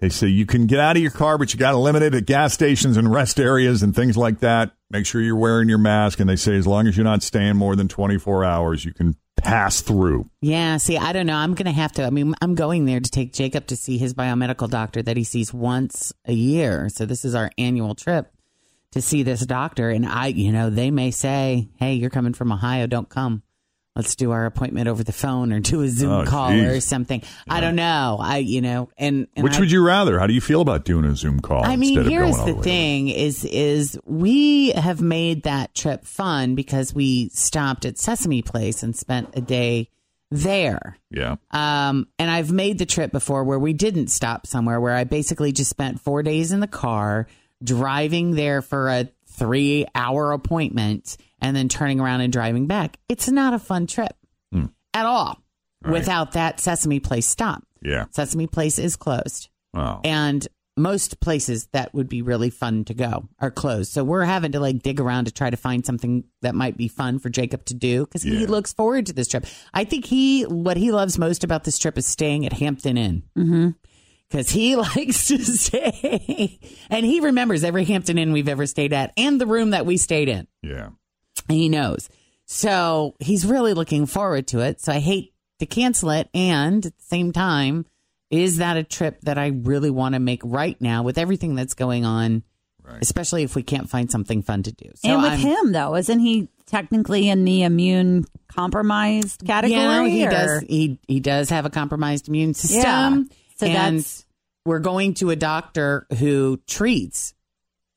they 0.02 0.10
say 0.10 0.28
you 0.28 0.48
can 0.48 0.66
get 0.66 0.80
out 0.80 0.98
of 0.98 1.02
your 1.02 1.12
car, 1.12 1.38
but 1.38 1.54
you 1.54 1.60
got 1.60 1.72
to 1.72 1.78
limit 1.78 2.02
it 2.02 2.16
at 2.16 2.26
gas 2.26 2.56
stations 2.56 2.98
and 2.98 3.12
rest 3.12 3.40
areas 3.40 3.84
and 3.84 3.96
things 3.96 4.18
like 4.18 4.40
that. 4.40 4.72
Make 4.90 5.06
sure 5.06 5.22
you're 5.22 5.36
wearing 5.36 5.70
your 5.70 5.78
mask. 5.78 6.20
And 6.20 6.28
they 6.28 6.36
say 6.36 6.58
as 6.58 6.66
long 6.66 6.88
as 6.88 6.98
you're 6.98 7.04
not 7.04 7.22
staying 7.22 7.56
more 7.56 7.76
than 7.76 7.88
24 7.88 8.44
hours, 8.44 8.84
you 8.84 8.94
can 8.94 9.16
pass 9.38 9.82
through. 9.82 10.28
Yeah, 10.42 10.78
see, 10.78 10.98
I 10.98 11.14
don't 11.14 11.28
know. 11.28 11.36
I'm 11.36 11.54
going 11.54 11.68
to 11.68 11.72
have 11.72 11.92
to. 11.94 12.04
I 12.04 12.10
mean, 12.10 12.34
I'm 12.42 12.56
going 12.56 12.86
there 12.86 13.00
to 13.00 13.12
take 13.12 13.32
Jacob 13.32 13.68
to 13.68 13.76
see 13.76 14.00
his 14.00 14.16
biomedical 14.16 14.68
doctor 14.68 15.04
that 15.04 15.18
he 15.18 15.24
sees 15.24 15.54
once 15.54 16.12
a 16.26 16.34
year. 16.34 16.90
So 16.90 17.06
this 17.06 17.24
is 17.24 17.36
our 17.36 17.52
annual 17.60 17.94
trip 17.94 18.34
to 18.94 19.04
see 19.04 19.22
this 19.22 19.46
doctor. 19.46 19.92
And 19.92 20.08
I, 20.08 20.28
you 20.28 20.52
know, 20.52 20.72
they 20.72 20.90
may 20.90 21.12
say, 21.12 21.70
hey, 21.78 21.94
you're 21.94 22.10
coming 22.10 22.34
from 22.34 22.52
Ohio, 22.52 22.88
don't 22.88 23.08
come. 23.08 23.44
Let's 23.95 24.15
do 24.15 24.32
our 24.32 24.45
appointment 24.45 24.88
over 24.88 25.04
the 25.04 25.12
phone 25.12 25.51
or 25.51 25.60
do 25.60 25.82
a 25.82 25.89
Zoom 25.89 26.12
Oh, 26.12 26.25
call 26.25 26.51
geez. 26.51 26.63
or 26.65 26.80
something. 26.80 27.21
I 27.49 27.60
don't 27.60 27.75
know. 27.75 28.17
I, 28.21 28.38
you 28.38 28.62
know, 28.62 28.89
and, 28.97 29.27
and 29.36 29.43
Which 29.43 29.56
I- 29.56 29.60
would 29.60 29.69
you 29.71 29.86
rather? 29.86 30.17
How 30.17 30.27
do 30.27 30.34
you 30.34 30.39
feel 30.39 30.62
about 30.62 30.86
doing 30.86 31.04
a 31.04 31.13
Zoom 31.15 31.41
call? 31.41 31.65
I 31.65 31.75
mean, 31.75 32.01
here's 32.06 32.38
all 32.38 32.45
the 32.45 32.62
thing: 32.63 33.10
is 33.10 33.43
is 33.43 33.99
we 34.06 34.69
have 34.71 35.01
made 35.01 35.43
that 35.43 35.75
trip 35.75 36.06
fun 36.06 36.56
because 36.56 36.93
we 36.93 37.30
stopped 37.30 37.84
at 37.84 37.97
Sesame 37.97 38.41
Place 38.41 38.82
and 38.82 38.95
spent 38.95 39.30
a 39.36 39.41
day 39.41 39.89
there. 40.30 40.97
Yeah. 41.10 41.36
Um, 41.51 42.08
and 42.17 42.32
I've 42.32 42.51
made 42.54 42.77
the 42.77 42.86
trip 42.86 43.12
before 43.12 43.43
where 43.43 43.60
we 43.60 43.73
didn't 43.73 44.08
stop 44.08 44.47
somewhere, 44.47 44.80
where 44.80 44.95
I 44.95 45.04
basically 45.04 45.51
just 45.51 45.69
spent 45.69 45.99
four 45.99 46.23
days 46.23 46.54
in 46.54 46.62
the 46.62 46.67
car 46.67 47.27
driving 47.62 48.32
there 48.32 48.62
for 48.62 48.88
a 48.89 49.10
three 49.27 49.86
hour 49.93 50.32
appointment 50.32 51.17
and 51.41 51.56
then 51.56 51.67
turning 51.69 51.99
around 51.99 52.21
and 52.21 52.32
driving 52.32 52.67
back. 52.67 52.97
It's 53.10 53.27
not 53.30 53.54
a 53.54 53.60
fun 53.60 53.88
trip 53.88 54.13
Hmm. 54.51 54.65
at 54.93 55.06
all 55.06 55.41
Right. 55.84 55.93
without 55.93 56.34
that 56.34 56.60
Sesame 56.60 56.99
Place 56.99 57.25
stop. 57.27 57.63
Yeah. 57.84 58.06
Sesame 58.12 58.47
Place 58.47 58.77
is 58.77 58.95
closed. 58.95 59.49
Oh. 59.73 59.99
And 60.04 60.47
most 60.77 61.19
places 61.19 61.67
that 61.73 61.93
would 61.93 62.08
be 62.08 62.21
really 62.21 62.49
fun 62.49 62.86
to 62.86 62.93
go 62.93 63.27
are 63.39 63.51
closed. 63.51 63.91
So 63.91 64.04
we're 64.04 64.23
having 64.23 64.54
to 64.54 64.60
like 64.60 64.82
dig 64.82 64.99
around 64.99 65.25
to 65.25 65.32
try 65.32 65.49
to 65.49 65.58
find 65.58 65.86
something 65.86 66.23
that 66.41 66.56
might 66.56 66.77
be 66.77 66.88
fun 66.88 67.19
for 67.19 67.30
Jacob 67.30 67.65
to 67.65 67.73
do 67.73 68.06
because 68.06 68.23
he 68.23 68.45
looks 68.45 68.71
forward 68.73 69.06
to 69.08 69.13
this 69.13 69.27
trip. 69.27 69.45
I 69.73 69.84
think 69.84 70.06
he, 70.06 70.43
what 70.43 70.77
he 70.77 70.91
loves 70.91 71.17
most 71.17 71.43
about 71.43 71.65
this 71.65 71.77
trip 71.77 71.97
is 71.97 72.06
staying 72.06 72.45
at 72.45 72.54
Hampton 72.54 72.97
Inn. 72.97 73.23
Mm-hmm. 73.38 73.69
Because 74.30 74.49
he 74.49 74.75
likes 74.95 75.27
to 75.27 75.43
stay, 75.43 76.58
and 76.89 77.06
he 77.06 77.19
remembers 77.19 77.65
every 77.65 77.84
Hampton 77.84 78.17
Inn 78.17 78.32
we've 78.32 78.47
ever 78.47 78.65
stayed 78.65 78.93
at, 78.93 79.12
and 79.17 79.41
the 79.41 79.45
room 79.45 79.71
that 79.71 79.86
we 79.86 79.97
stayed 79.97 80.30
in. 80.30 80.47
Yeah. 80.62 80.89
He 81.47 81.69
knows. 81.69 82.10
So 82.45 83.15
he's 83.19 83.45
really 83.45 83.73
looking 83.73 84.06
forward 84.06 84.47
to 84.47 84.60
it. 84.60 84.82
So 84.82 84.91
I 84.91 84.99
hate 84.99 85.34
to 85.60 85.65
cancel 85.65 86.10
it. 86.12 86.30
And 86.34 86.86
at 86.86 86.97
the 86.97 87.04
same 87.04 87.32
time, 87.32 87.86
is 88.30 88.58
that 88.58 88.77
a 88.77 88.84
trip 88.84 89.21
that 89.21 89.38
I 89.38 89.47
really 89.47 89.89
want 89.89 90.13
to 90.15 90.19
make 90.19 90.41
right 90.43 90.80
now 90.82 91.04
with 91.04 91.17
everything 91.17 91.56
that's 91.56 91.73
going 91.73 92.06
on, 92.06 92.43
Right. 92.84 92.97
especially 93.01 93.43
if 93.43 93.56
we 93.56 93.63
can't 93.63 93.89
find 93.89 94.10
something 94.12 94.41
fun 94.41 94.63
to 94.63 94.71
do? 94.71 94.89
So 94.95 95.10
and 95.10 95.21
with 95.21 95.32
I'm- 95.32 95.39
him 95.39 95.71
though, 95.73 95.95
isn't 95.95 96.19
he 96.19 96.49
technically 96.65 97.30
in 97.30 97.43
the 97.45 97.63
immune 97.63 98.25
compromised 98.47 99.43
category? 99.45 99.77
Yeah, 99.80 100.08
he 100.08 100.25
or- 100.27 100.32
does. 100.32 100.62
He 100.67 100.99
he 101.08 101.19
does 101.19 101.49
have 101.49 101.65
a 101.65 101.69
compromised 101.69 102.27
immune 102.27 102.54
system. 102.54 102.80
Yeah. 102.82 103.36
So 103.58 103.65
and 103.67 103.75
that's- 103.75 104.25
we're 104.65 104.80
going 104.80 105.13
to 105.15 105.30
a 105.32 105.36
doctor 105.36 106.08
who 106.19 106.60
treats 106.67 107.34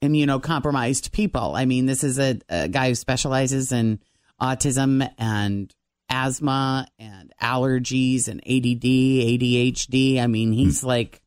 immunocompromised 0.05 1.13
people. 1.13 1.55
I 1.57 1.65
mean, 1.65 1.87
this 1.87 2.05
is 2.05 2.19
a, 2.19 2.39
a 2.49 2.69
guy 2.69 2.89
who 2.89 2.95
specializes 2.95 3.73
in 3.73 4.01
autism 4.41 5.09
and 5.19 5.75
asthma 6.09 6.87
and 6.99 7.33
allergies 7.43 8.29
and 8.29 8.41
ADD, 8.41 8.85
ADHD. 8.85 10.21
I 10.21 10.27
mean, 10.27 10.53
he's 10.53 10.85
like 10.85 11.21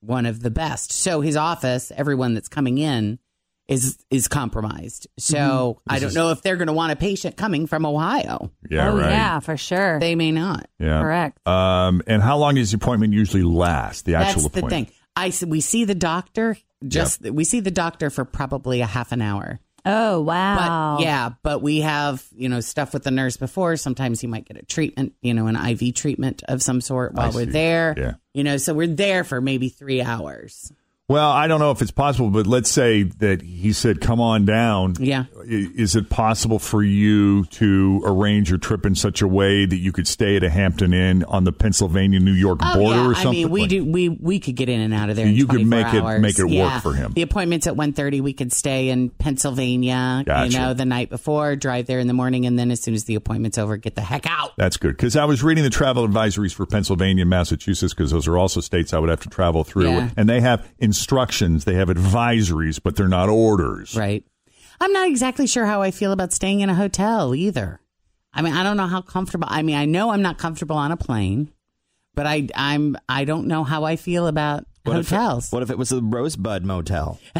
one 0.00 0.26
of 0.26 0.40
the 0.42 0.50
best. 0.50 0.92
So 0.92 1.20
his 1.20 1.36
office, 1.36 1.92
everyone 1.94 2.34
that's 2.34 2.48
coming 2.48 2.78
in 2.78 3.18
is 3.68 3.96
is 4.10 4.26
compromised. 4.26 5.06
So 5.18 5.78
Mhm. 5.78 5.80
I 5.86 5.98
don't 6.00 6.14
know 6.14 6.30
if 6.30 6.42
they're 6.42 6.56
going 6.56 6.66
to 6.66 6.72
want 6.72 6.92
a 6.92 6.96
patient 6.96 7.36
coming 7.36 7.68
from 7.68 7.86
Ohio. 7.86 8.50
Yeah, 8.68 8.90
oh 8.90 8.96
right. 8.98 9.10
yeah, 9.10 9.38
for 9.38 9.56
sure. 9.56 10.00
They 10.00 10.16
may 10.16 10.32
not. 10.32 10.66
Yeah. 10.80 11.00
Correct. 11.00 11.46
Um, 11.46 12.02
and 12.08 12.20
how 12.20 12.38
long 12.38 12.56
does 12.56 12.72
the 12.72 12.76
appointment 12.76 13.12
usually 13.14 13.44
last? 13.44 14.04
The 14.04 14.16
actual 14.16 14.42
That's 14.42 14.52
the 14.54 14.58
appointment. 14.58 14.88
thing. 14.88 14.96
I 15.16 15.28
s- 15.28 15.44
we 15.44 15.60
see 15.60 15.84
the 15.84 15.94
doctor 15.94 16.56
just 16.86 17.22
we 17.22 17.44
see 17.44 17.60
the 17.60 17.70
doctor 17.70 18.10
for 18.10 18.24
probably 18.24 18.80
a 18.80 18.86
half 18.86 19.12
an 19.12 19.22
hour. 19.22 19.60
Oh 19.84 20.20
wow. 20.20 20.96
But 20.98 21.04
yeah, 21.04 21.30
but 21.42 21.60
we 21.60 21.80
have, 21.80 22.24
you 22.36 22.48
know, 22.48 22.60
stuff 22.60 22.92
with 22.94 23.02
the 23.02 23.10
nurse 23.10 23.36
before. 23.36 23.76
Sometimes 23.76 24.22
you 24.22 24.28
might 24.28 24.46
get 24.46 24.56
a 24.56 24.64
treatment, 24.64 25.14
you 25.22 25.34
know, 25.34 25.48
an 25.48 25.56
IV 25.56 25.94
treatment 25.94 26.42
of 26.48 26.62
some 26.62 26.80
sort 26.80 27.14
while 27.14 27.30
I 27.32 27.34
we're 27.34 27.44
see. 27.46 27.50
there. 27.50 27.94
Yeah. 27.96 28.12
You 28.32 28.44
know, 28.44 28.56
so 28.58 28.74
we're 28.74 28.86
there 28.86 29.24
for 29.24 29.40
maybe 29.40 29.68
three 29.68 30.00
hours. 30.00 30.72
Well, 31.08 31.30
I 31.30 31.46
don't 31.48 31.58
know 31.60 31.72
if 31.72 31.82
it's 31.82 31.90
possible, 31.90 32.30
but 32.30 32.46
let's 32.46 32.70
say 32.70 33.02
that 33.02 33.42
he 33.42 33.72
said, 33.72 34.00
"Come 34.00 34.20
on 34.20 34.44
down." 34.46 34.94
Yeah. 34.98 35.24
Is 35.44 35.94
it 35.96 36.08
possible 36.08 36.58
for 36.60 36.82
you 36.82 37.44
to 37.46 38.00
arrange 38.06 38.48
your 38.48 38.58
trip 38.58 38.86
in 38.86 38.94
such 38.94 39.20
a 39.20 39.26
way 39.28 39.66
that 39.66 39.76
you 39.76 39.90
could 39.92 40.06
stay 40.08 40.36
at 40.36 40.44
a 40.44 40.48
Hampton 40.48 40.94
Inn 40.94 41.24
on 41.24 41.42
the 41.44 41.52
Pennsylvania 41.52 42.20
New 42.20 42.32
York 42.32 42.60
Oh, 42.62 42.74
border 42.78 43.00
yeah. 43.00 43.06
or 43.08 43.14
something? 43.14 43.30
I 43.30 43.32
mean, 43.44 43.50
we 43.50 43.60
Like- 43.62 43.70
do. 43.70 43.84
We 43.84 44.08
we 44.08 44.38
could 44.38 44.54
get 44.54 44.68
in 44.68 44.80
and 44.80 44.94
out 44.94 45.10
of 45.10 45.16
there. 45.16 45.26
in 45.26 45.34
You 45.34 45.46
could 45.46 45.66
24 45.68 46.18
make 46.20 46.38
it- 46.38 46.44
make 46.44 46.52
it 46.54 46.58
work 46.62 46.80
for 46.82 46.94
him. 46.94 47.12
The 47.14 47.22
appointment's 47.22 47.66
at 47.66 47.76
1.30. 47.76 48.20
We 48.22 48.32
could 48.32 48.52
stay 48.52 48.88
in 48.88 49.10
Pennsylvania. 49.10 50.22
Gotcha. 50.24 50.50
You 50.52 50.58
know, 50.58 50.72
the 50.72 50.84
night 50.86 51.10
before, 51.10 51.56
drive 51.56 51.86
there 51.86 51.98
in 51.98 52.06
the 52.06 52.14
morning, 52.14 52.46
and 52.46 52.58
then 52.58 52.70
as 52.70 52.80
soon 52.80 52.94
as 52.94 53.04
the 53.04 53.16
appointment's 53.16 53.58
over, 53.58 53.76
get 53.76 53.96
the 53.96 54.02
heck 54.02 54.26
out. 54.26 54.52
That's 54.56 54.76
good 54.76 54.96
because 54.96 55.16
I 55.16 55.24
was 55.24 55.42
reading 55.42 55.64
the 55.64 55.70
travel 55.70 56.06
advisories 56.08 56.54
for 56.54 56.64
Pennsylvania 56.64 57.22
and 57.22 57.30
Massachusetts 57.30 57.92
because 57.92 58.12
those 58.12 58.28
are 58.28 58.38
also 58.38 58.60
states 58.60 58.94
I 58.94 58.98
would 59.00 59.10
have 59.10 59.20
to 59.20 59.28
travel 59.28 59.64
through, 59.64 59.90
Yeah. 59.90 60.08
and 60.16 60.28
they 60.28 60.40
have 60.40 60.64
instructions, 60.92 61.64
they 61.64 61.74
have 61.74 61.88
advisories, 61.88 62.78
but 62.82 62.96
they're 62.96 63.08
not 63.08 63.28
orders. 63.30 63.96
Right. 63.96 64.24
I'm 64.80 64.92
not 64.92 65.08
exactly 65.08 65.46
sure 65.46 65.64
how 65.64 65.80
I 65.80 65.90
feel 65.90 66.12
about 66.12 66.32
staying 66.32 66.60
in 66.60 66.68
a 66.68 66.74
hotel 66.74 67.34
either. 67.34 67.80
I 68.34 68.42
mean, 68.42 68.52
I 68.52 68.62
don't 68.62 68.76
know 68.76 68.86
how 68.88 69.00
comfortable. 69.00 69.46
I 69.50 69.62
mean, 69.62 69.76
I 69.76 69.86
know 69.86 70.10
I'm 70.10 70.22
not 70.22 70.36
comfortable 70.38 70.76
on 70.76 70.92
a 70.92 70.96
plane, 70.96 71.50
but 72.14 72.26
I 72.26 72.48
I'm 72.54 72.96
I 73.08 73.24
don't 73.24 73.46
know 73.46 73.64
how 73.64 73.84
I 73.84 73.96
feel 73.96 74.26
about 74.26 74.66
What 74.84 74.98
if 74.98 75.10
it- 75.12 75.14
hotels. 75.14 75.50
what 75.52 75.62
if 75.62 75.70
it 75.70 75.78
was 75.78 75.92
a 75.92 76.00
Rosebud 76.02 76.64
Motel? 76.64 77.18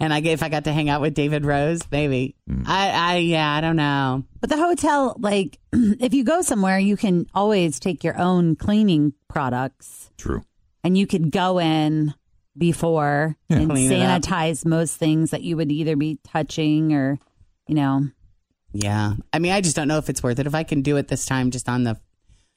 and 0.00 0.12
I 0.12 0.20
if 0.24 0.42
I 0.42 0.48
got 0.48 0.64
to 0.64 0.72
hang 0.72 0.88
out 0.88 1.00
with 1.00 1.14
David 1.14 1.44
Rose, 1.44 1.80
maybe. 1.90 2.34
Hmm. 2.48 2.62
I 2.66 2.88
I 2.90 3.16
yeah, 3.18 3.50
I 3.54 3.60
don't 3.60 3.76
know. 3.76 4.24
But 4.40 4.50
the 4.50 4.56
hotel, 4.56 5.16
like, 5.18 5.58
if 5.72 6.14
you 6.14 6.24
go 6.24 6.42
somewhere, 6.42 6.78
you 6.78 6.96
can 6.96 7.26
always 7.34 7.78
take 7.80 8.04
your 8.04 8.18
own 8.18 8.56
cleaning 8.56 9.12
products, 9.28 10.10
True. 10.18 10.44
And 10.84 10.96
you 10.96 11.06
could 11.06 11.30
go 11.32 11.58
in 11.58 12.14
before 12.56 13.36
and 13.50 13.68
Clean 13.70 13.90
it 13.90 14.00
up. 14.02 14.22
sanitize 14.22 14.64
most 14.64 14.96
things 14.96 15.30
that 15.30 15.42
you 15.42 15.56
would 15.56 15.72
either 15.72 15.96
be 15.96 16.18
touching 16.24 16.92
or, 16.92 17.18
you 17.66 17.74
know, 17.74 18.08
Yeah. 18.72 19.14
I 19.32 19.38
mean, 19.40 19.52
I 19.52 19.60
just 19.60 19.74
don't 19.76 19.88
know 19.88 19.98
if 19.98 20.08
it's 20.08 20.22
worth 20.22 20.38
it 20.38 20.46
if 20.46 20.54
I 20.54 20.62
can 20.62 20.82
do 20.82 20.96
it 20.96 21.08
this 21.08 21.26
time 21.26 21.50
just 21.50 21.68
on 21.68 21.82
the 21.84 21.96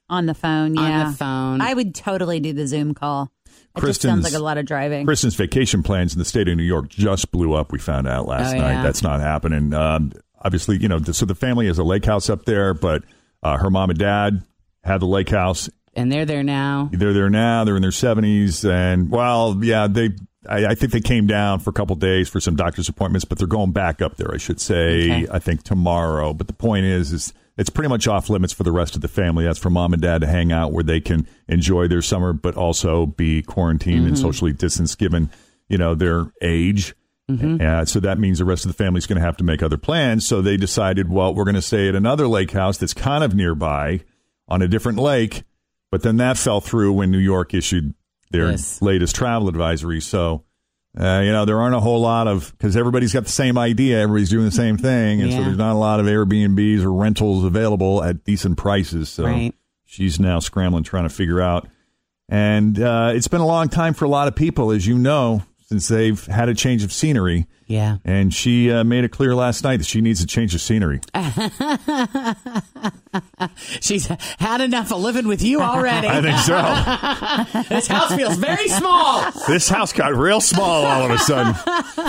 on 0.10 0.26
the 0.26 0.34
phone. 0.34 0.74
yeah. 0.76 0.82
On 1.06 1.12
the 1.12 1.18
phone. 1.18 1.62
I 1.62 1.74
would 1.74 1.94
totally 1.94 2.40
do 2.40 2.54
the 2.54 2.66
Zoom 2.66 2.94
call. 2.94 3.32
It 3.46 3.50
just 3.50 3.76
Kristen's- 3.82 4.12
sounds 4.12 4.24
like 4.24 4.34
a 4.40 4.44
lot 4.44 4.58
of 4.58 4.66
driving. 4.66 5.06
Kristen's 5.06 5.36
vacation 5.36 5.84
plans 5.84 6.14
in 6.14 6.20
the 6.20 6.26
state 6.26 6.48
of 6.48 6.56
New 6.58 6.64
York 6.64 6.88
just 6.90 7.30
blew 7.32 7.54
up. 7.54 7.72
We 7.74 7.80
found 7.80 8.08
out 8.08 8.26
last 8.28 8.54
Oh, 8.56 8.58
night. 8.58 8.72
yeah. 8.74 8.84
That's 8.84 9.04
not 9.04 9.20
happening. 9.20 9.74
Um, 9.74 10.14
obviously, 10.42 10.78
you 10.78 10.88
know, 10.88 11.02
so 11.04 11.26
the 11.26 11.36
family 11.36 11.68
has 11.68 11.78
a 11.78 11.84
lake 11.84 12.06
house 12.06 12.30
up 12.30 12.46
there, 12.46 12.74
but 12.74 13.04
uh, 13.44 13.58
her 13.58 13.70
mom 13.70 13.90
and 13.90 14.00
dad 14.00 14.44
had 14.84 15.02
the 15.02 15.06
lake 15.08 15.30
house. 15.30 15.70
And 15.98 16.10
they're 16.12 16.26
there 16.26 16.44
now. 16.44 16.90
They're 16.94 17.12
there 17.14 17.30
now. 17.30 17.64
They're 17.66 17.76
in 17.76 17.82
their 17.82 17.92
seventies, 17.92 18.64
and 18.64 19.10
well, 19.10 19.58
yeah, 19.62 19.88
they. 19.88 20.12
I, 20.48 20.68
I 20.68 20.76
think 20.76 20.94
they 20.94 21.02
came 21.02 21.28
down 21.28 21.60
for 21.60 21.72
a 21.72 21.74
couple 21.74 21.96
days 21.98 22.30
for 22.30 22.40
some 22.40 22.56
doctor's 22.56 22.88
appointments, 22.88 23.26
but 23.26 23.38
they're 23.38 23.48
going 23.48 23.72
back 23.74 24.02
up 24.02 24.16
there. 24.16 24.34
I 24.34 24.38
should 24.38 24.62
say. 24.62 25.12
Okay. 25.24 25.28
I 25.30 25.40
think 25.40 25.64
tomorrow. 25.64 26.32
But 26.34 26.48
the 26.48 26.54
point 26.54 26.86
is, 26.86 27.12
is 27.12 27.34
it's 27.58 27.70
pretty 27.70 27.90
much 27.90 28.08
off 28.08 28.30
limits 28.30 28.54
for 28.54 28.64
the 28.64 28.72
rest 28.72 28.96
of 28.96 29.02
the 29.02 29.08
family. 29.10 29.44
That's 29.44 29.60
for 29.60 29.70
mom 29.70 29.92
and 29.92 30.02
dad 30.02 30.22
to 30.22 30.28
hang 30.28 30.54
out 30.54 30.72
where 30.72 30.84
they 30.86 31.02
can 31.02 31.28
enjoy 31.50 31.88
their 31.90 32.02
summer, 32.04 32.32
but 32.32 32.56
also 32.56 33.08
be 33.08 33.42
quarantined 33.42 34.06
and 34.08 34.16
Mhm. 34.16 34.22
socially 34.22 34.54
distanced, 34.54 34.98
given 35.00 35.30
you 35.68 35.78
know 35.78 35.96
their 35.96 36.32
age. 36.42 36.94
Uh, 37.30 37.84
so 37.84 38.00
that 38.00 38.20
means 38.20 38.38
the 38.38 38.46
rest 38.46 38.64
of 38.64 38.70
the 38.72 38.78
family's 38.82 39.06
going 39.06 39.20
to 39.20 39.26
have 39.26 39.36
to 39.36 39.44
make 39.44 39.62
other 39.62 39.76
plans. 39.76 40.26
So 40.26 40.42
they 40.42 40.56
decided, 40.56 41.10
well, 41.10 41.36
we're 41.36 41.44
going 41.44 41.56
to 41.56 41.62
stay 41.62 41.90
at 41.90 41.96
another 41.96 42.26
lake 42.26 42.52
house 42.52 42.78
that's 42.78 42.94
kind 42.94 43.22
of 43.22 43.36
nearby 43.36 44.00
on 44.48 44.62
a 44.62 44.68
different 44.70 44.98
lake. 44.98 45.44
But 45.92 46.04
then 46.04 46.18
that 46.18 46.38
fell 46.38 46.62
through 46.62 46.94
when 46.94 47.12
New 47.12 47.18
York 47.18 47.54
issued 47.54 47.94
their 48.32 48.52
Yes. 48.52 48.82
latest 48.82 49.16
travel 49.16 49.48
advisory. 49.48 50.02
So, 50.02 50.44
uh, 51.00 51.22
you 51.24 51.32
know, 51.32 51.46
there 51.46 51.60
aren't 51.62 51.76
a 51.76 51.80
whole 51.80 52.02
lot 52.02 52.28
of, 52.28 52.52
because 52.58 52.76
everybody's 52.76 53.14
got 53.14 53.24
the 53.24 53.32
same 53.32 53.58
idea, 53.58 54.00
everybody's 54.02 54.30
doing 54.30 54.46
the 54.46 54.52
same 54.52 54.78
thing. 54.78 55.22
And 55.22 55.32
so 55.32 55.44
there's 55.44 55.58
not 55.58 55.74
a 55.74 55.78
lot 55.80 56.00
of 56.00 56.06
Airbnbs 56.08 56.84
or 56.84 56.92
rentals 56.92 57.44
available 57.46 58.04
at 58.04 58.24
decent 58.26 58.58
prices. 58.58 59.08
So 59.10 59.24
Right. 59.26 59.54
she's 59.86 60.20
now 60.20 60.40
scrambling, 60.40 60.84
trying 60.84 61.04
to 61.04 61.10
figure 61.10 61.40
out. 61.40 61.68
And 62.30 62.78
uh, 62.82 63.12
it's 63.16 63.30
been 63.30 63.40
a 63.42 63.48
long 63.48 63.70
time 63.70 63.94
for 63.94 64.04
a 64.04 64.10
lot 64.10 64.28
of 64.28 64.36
people, 64.36 64.72
as 64.72 64.86
you 64.86 64.98
know, 64.98 65.44
since 65.70 65.88
they've 65.90 66.26
had 66.28 66.48
a 66.50 66.54
change 66.54 66.84
of 66.84 66.94
scenery. 66.94 67.46
Yeah. 67.66 67.98
And 68.06 68.34
she 68.34 68.72
uh, 68.72 68.86
made 68.86 69.04
it 69.04 69.10
clear 69.10 69.36
last 69.36 69.66
night 69.66 69.78
that 69.78 69.86
she 69.86 70.00
needs 70.00 70.24
a 70.24 70.26
change 70.26 70.56
of 70.56 70.62
scenery. 70.62 71.02
She's 73.82 74.08
had 74.40 74.62
enough 74.62 74.94
of 74.94 75.02
living 75.02 75.28
with 75.28 75.42
you 75.42 75.60
already. 75.60 76.08
I 76.08 76.22
think 76.22 76.38
so. 76.38 76.56
this 77.76 77.88
house 77.88 78.16
feels 78.16 78.38
very 78.38 78.70
small. 78.70 79.30
this 79.48 79.68
house 79.68 79.92
got 79.92 80.16
real 80.16 80.40
small 80.40 80.86
all 80.86 81.04
of 81.04 81.12
a 81.12 81.18
sudden. 81.18 81.54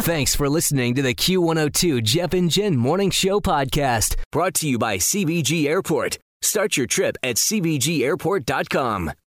Thanks 0.02 0.36
for 0.36 0.48
listening 0.48 0.94
to 0.94 1.02
the 1.02 1.14
Q102 1.14 2.04
Jeff 2.04 2.32
and 2.34 2.48
Jen 2.50 2.76
Morning 2.76 3.10
Show 3.10 3.40
podcast, 3.40 4.14
brought 4.30 4.54
to 4.54 4.68
you 4.68 4.78
by 4.78 4.98
CVG 4.98 5.66
Airport. 5.66 6.18
Start 6.40 6.76
your 6.76 6.86
trip 6.86 7.16
at 7.24 7.34
CVGAirport.com. 7.34 9.10